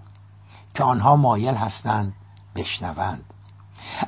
که 0.73 0.83
آنها 0.83 1.15
مایل 1.15 1.55
هستند 1.55 2.13
بشنوند. 2.55 3.23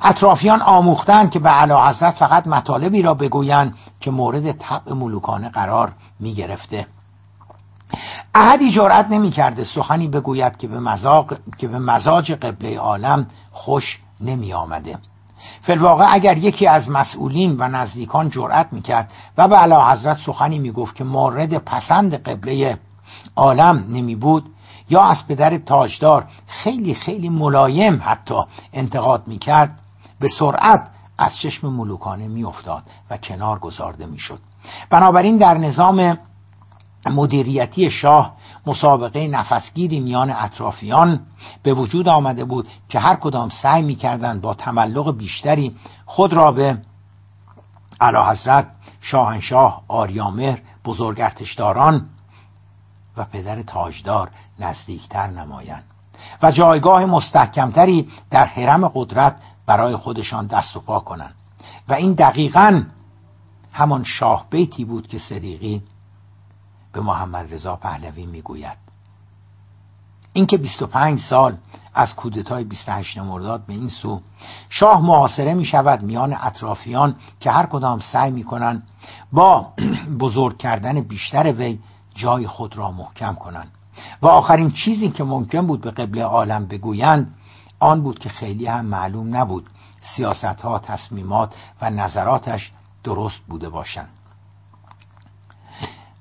اطرافیان 0.01 0.61
آموختند 0.61 1.31
که 1.31 1.39
به 1.39 1.49
علا 1.49 1.89
حضرت 1.89 2.13
فقط 2.13 2.47
مطالبی 2.47 3.01
را 3.01 3.13
بگویند 3.13 3.75
که 3.99 4.11
مورد 4.11 4.51
طبع 4.51 4.93
ملوکانه 4.93 5.49
قرار 5.49 5.91
می 6.19 6.33
گرفته 6.33 6.87
احدی 8.35 8.71
جرأت 8.71 9.07
نمی 9.09 9.31
کرده 9.31 9.63
سخنی 9.63 10.07
بگوید 10.07 10.57
که 10.57 10.67
به, 10.67 10.79
مزاق، 10.79 11.33
که 11.57 11.67
به 11.67 11.79
مزاج 11.79 12.31
قبله 12.31 12.79
عالم 12.79 13.27
خوش 13.51 13.99
نمی 14.21 14.53
آمده 14.53 14.97
فلواقع 15.61 16.05
اگر 16.09 16.37
یکی 16.37 16.67
از 16.67 16.89
مسئولین 16.89 17.55
و 17.59 17.67
نزدیکان 17.67 18.29
جرأت 18.29 18.73
می 18.73 18.81
کرد 18.81 19.11
و 19.37 19.47
به 19.47 19.55
علا 19.55 19.91
حضرت 19.91 20.17
سخنی 20.25 20.59
می 20.59 20.71
گفت 20.71 20.95
که 20.95 21.03
مورد 21.03 21.57
پسند 21.57 22.13
قبله 22.13 22.77
عالم 23.35 23.85
نمی 23.89 24.15
بود 24.15 24.45
یا 24.89 25.01
از 25.01 25.27
پدر 25.27 25.57
تاجدار. 25.57 26.25
خیلی 26.47 26.93
خیلی 26.93 27.29
ملایم 27.29 28.01
حتی 28.05 28.43
انتقاد 28.73 29.27
می 29.27 29.37
کرد 29.37 29.79
به 30.19 30.27
سرعت 30.27 30.87
از 31.17 31.37
چشم 31.41 31.67
ملوکانه 31.67 32.27
می 32.27 32.43
افتاد 32.43 32.83
و 33.09 33.17
کنار 33.17 33.59
گذارده 33.59 34.05
می 34.05 34.19
شد 34.19 34.39
بنابراین 34.89 35.37
در 35.37 35.57
نظام 35.57 36.17
مدیریتی 37.09 37.91
شاه 37.91 38.33
مسابقه 38.67 39.27
نفسگیری 39.27 39.99
میان 39.99 40.29
اطرافیان 40.29 41.19
به 41.63 41.73
وجود 41.73 42.09
آمده 42.09 42.45
بود 42.45 42.67
که 42.89 42.99
هر 42.99 43.15
کدام 43.15 43.49
سعی 43.49 43.81
می‌کردند 43.81 44.41
با 44.41 44.53
تملق 44.53 45.17
بیشتری 45.17 45.75
خود 46.05 46.33
را 46.33 46.51
به 46.51 46.77
علا 48.01 48.29
حضرت 48.29 48.67
شاهنشاه 49.01 49.83
آریامهر 49.87 50.59
بزرگرتشداران 50.85 52.09
و 53.17 53.25
پدر 53.25 53.61
تاجدار 53.61 54.29
نزدیکتر 54.59 55.27
نمایند. 55.27 55.83
و 56.43 56.51
جایگاه 56.51 57.05
مستحکمتری 57.05 58.11
در 58.29 58.45
حرم 58.45 58.87
قدرت 58.87 59.41
برای 59.65 59.95
خودشان 59.95 60.47
دست 60.47 60.77
و 60.77 60.79
پا 60.79 60.99
کنند. 60.99 61.35
و 61.87 61.93
این 61.93 62.13
دقیقا 62.13 62.83
همان 63.73 64.03
شاه 64.03 64.45
بیتی 64.49 64.85
بود 64.85 65.07
که 65.07 65.19
صدیقی 65.19 65.81
به 66.93 67.01
محمد 67.01 67.53
رضا 67.53 67.75
پهلوی 67.75 68.25
می‌گوید. 68.25 68.77
اینکه 70.33 70.57
25 70.57 71.19
سال 71.19 71.57
از 71.93 72.15
کودتای 72.15 72.63
28 72.63 73.17
مرداد 73.17 73.65
به 73.65 73.73
این 73.73 73.87
سو 73.87 74.21
شاه 74.69 75.01
محاصره 75.01 75.53
می 75.53 75.65
شود 75.65 76.01
میان 76.01 76.37
اطرافیان 76.41 77.15
که 77.39 77.51
هر 77.51 77.65
کدام 77.65 77.99
سعی 77.99 78.31
می 78.31 78.43
کنند 78.43 78.83
با 79.31 79.73
بزرگ 80.19 80.57
کردن 80.57 81.01
بیشتر 81.01 81.51
وی 81.51 81.79
جای 82.15 82.47
خود 82.47 82.77
را 82.77 82.91
محکم 82.91 83.35
کنند. 83.35 83.71
و 84.21 84.27
آخرین 84.27 84.71
چیزی 84.71 85.09
که 85.09 85.23
ممکن 85.23 85.67
بود 85.67 85.81
به 85.81 85.91
قبل 85.91 86.19
عالم 86.19 86.65
بگویند 86.65 87.35
آن 87.79 88.01
بود 88.01 88.19
که 88.19 88.29
خیلی 88.29 88.65
هم 88.65 88.85
معلوم 88.85 89.35
نبود 89.35 89.65
سیاست 89.99 90.61
ها 90.61 90.79
تصمیمات 90.79 91.55
و 91.81 91.89
نظراتش 91.89 92.71
درست 93.03 93.41
بوده 93.47 93.69
باشند. 93.69 94.09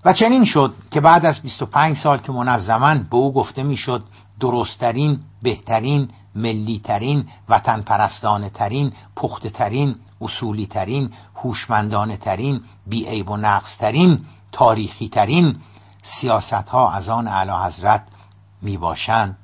و 0.04 0.12
چنین 0.12 0.44
شد 0.44 0.74
که 0.90 1.00
بعد 1.00 1.26
از 1.26 1.42
25 1.42 1.96
سال 1.96 2.18
که 2.18 2.32
منظما 2.32 2.94
به 2.94 3.16
او 3.16 3.32
گفته 3.32 3.62
می‌شد 3.62 4.04
درستترین 4.40 5.20
بهترین 5.42 6.08
ملیترین 6.34 7.26
وطن 7.48 7.80
پرستانه 7.82 8.50
ترین 8.50 8.92
پخته 9.16 9.50
ترین 9.50 9.94
اصولی 10.20 10.66
ترین 10.66 11.10
هوشمندانه 11.36 12.16
ترین 12.16 12.60
بیعیب 12.86 13.30
و 13.30 13.36
نقص 13.36 13.78
ترین 13.78 14.20
تاریخی 14.52 15.08
ترین 15.08 15.56
سیاست 16.04 16.68
ها 16.68 16.90
از 16.90 17.08
آن 17.08 17.28
اعلی 17.28 17.50
حضرت 17.50 18.02
می 18.62 18.76
باشند 18.76 19.38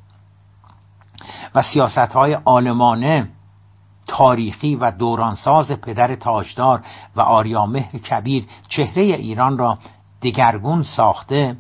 و 1.55 1.63
سیاست 1.63 1.99
های 1.99 2.39
آلمانه 2.45 3.29
تاریخی 4.07 4.77
و 4.77 4.91
دورانساز 4.91 5.71
پدر 5.73 6.15
تاجدار 6.15 6.83
و 7.17 7.21
آریامهر 7.21 7.99
کبیر 7.99 8.47
چهره 8.69 9.03
ایران 9.03 9.59
را 9.59 9.79
دگرگون 10.23 10.83
ساخته 10.83 11.57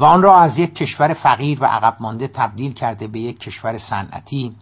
و 0.00 0.04
آن 0.04 0.22
را 0.22 0.38
از 0.40 0.58
یک 0.58 0.74
کشور 0.74 1.14
فقیر 1.14 1.62
و 1.62 1.64
عقب 1.64 1.96
مانده 2.00 2.28
تبدیل 2.28 2.72
کرده 2.72 3.06
به 3.06 3.18
یک 3.18 3.40
کشور 3.40 3.78
صنعتی. 3.78 4.56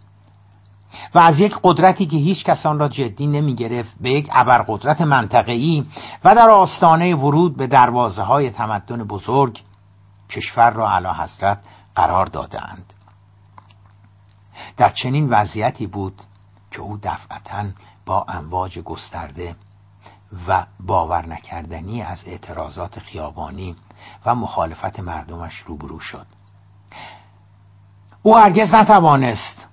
و 1.15 1.19
از 1.19 1.39
یک 1.39 1.57
قدرتی 1.63 2.05
که 2.05 2.17
هیچ 2.17 2.43
کس 2.43 2.65
آن 2.65 2.79
را 2.79 2.87
جدی 2.87 3.27
نمی 3.27 3.55
گرفت 3.55 3.95
به 4.01 4.09
یک 4.09 4.29
ابرقدرت 4.31 5.01
منطقه‌ای 5.01 5.85
و 6.23 6.35
در 6.35 6.49
آستانه 6.49 7.15
ورود 7.15 7.57
به 7.57 7.67
دروازه 7.67 8.21
های 8.21 8.49
تمدن 8.49 9.03
بزرگ 9.03 9.61
کشور 10.29 10.69
را 10.69 10.91
علا 10.91 11.13
حضرت 11.13 11.59
قرار 11.95 12.25
دادند 12.25 12.93
در 14.77 14.89
چنین 14.89 15.29
وضعیتی 15.29 15.87
بود 15.87 16.21
که 16.71 16.81
او 16.81 16.99
دفعتا 17.03 17.65
با 18.05 18.25
امواج 18.27 18.79
گسترده 18.79 19.55
و 20.47 20.65
باور 20.79 21.25
نکردنی 21.25 22.01
از 22.01 22.23
اعتراضات 22.25 22.99
خیابانی 22.99 23.75
و 24.25 24.35
مخالفت 24.35 24.99
مردمش 24.99 25.53
روبرو 25.53 25.99
شد. 25.99 26.25
او 28.23 28.37
هرگز 28.37 28.73
نتوانست 28.73 29.67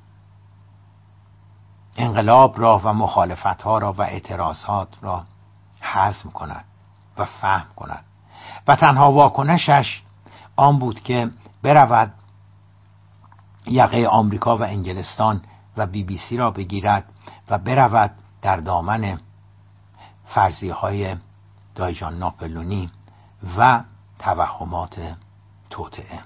انقلاب 1.97 2.61
را 2.61 2.81
و 2.85 2.93
مخالفت 2.93 3.63
ها 3.63 3.79
را 3.79 3.93
و 3.93 4.03
اعتراضات 4.03 4.89
را 5.03 5.25
حزم 5.83 6.31
کند 6.31 6.65
و 7.19 7.25
فهم 7.25 7.67
کند. 7.77 8.05
و 8.69 8.77
تنها 8.77 9.13
واکنشش 9.13 10.03
آن 10.57 10.79
بود 10.79 11.01
که 11.01 11.31
برود 11.63 12.13
یقه 13.67 14.07
آمریکا 14.07 14.57
و 14.57 14.63
انگلستان 14.63 15.43
و 15.77 15.87
بی 15.87 16.05
بی 16.05 16.17
سی 16.17 16.37
را 16.37 16.51
بگیرد 16.51 17.05
و 17.49 17.59
برود 17.59 18.11
در 18.43 18.57
دامن 18.57 19.19
فرضی 20.27 20.69
های 20.69 21.17
دایجان 21.75 22.19
ناپلونی 22.19 22.91
و 23.59 23.81
توهمات 24.19 25.17
توطعه 25.71 26.21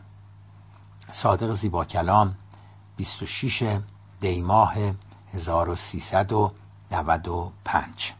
صادق 1.12 1.52
زیبا 1.52 1.84
کلام 1.84 2.34
26 2.96 3.78
دیماه 4.20 4.74
1395 5.34 8.17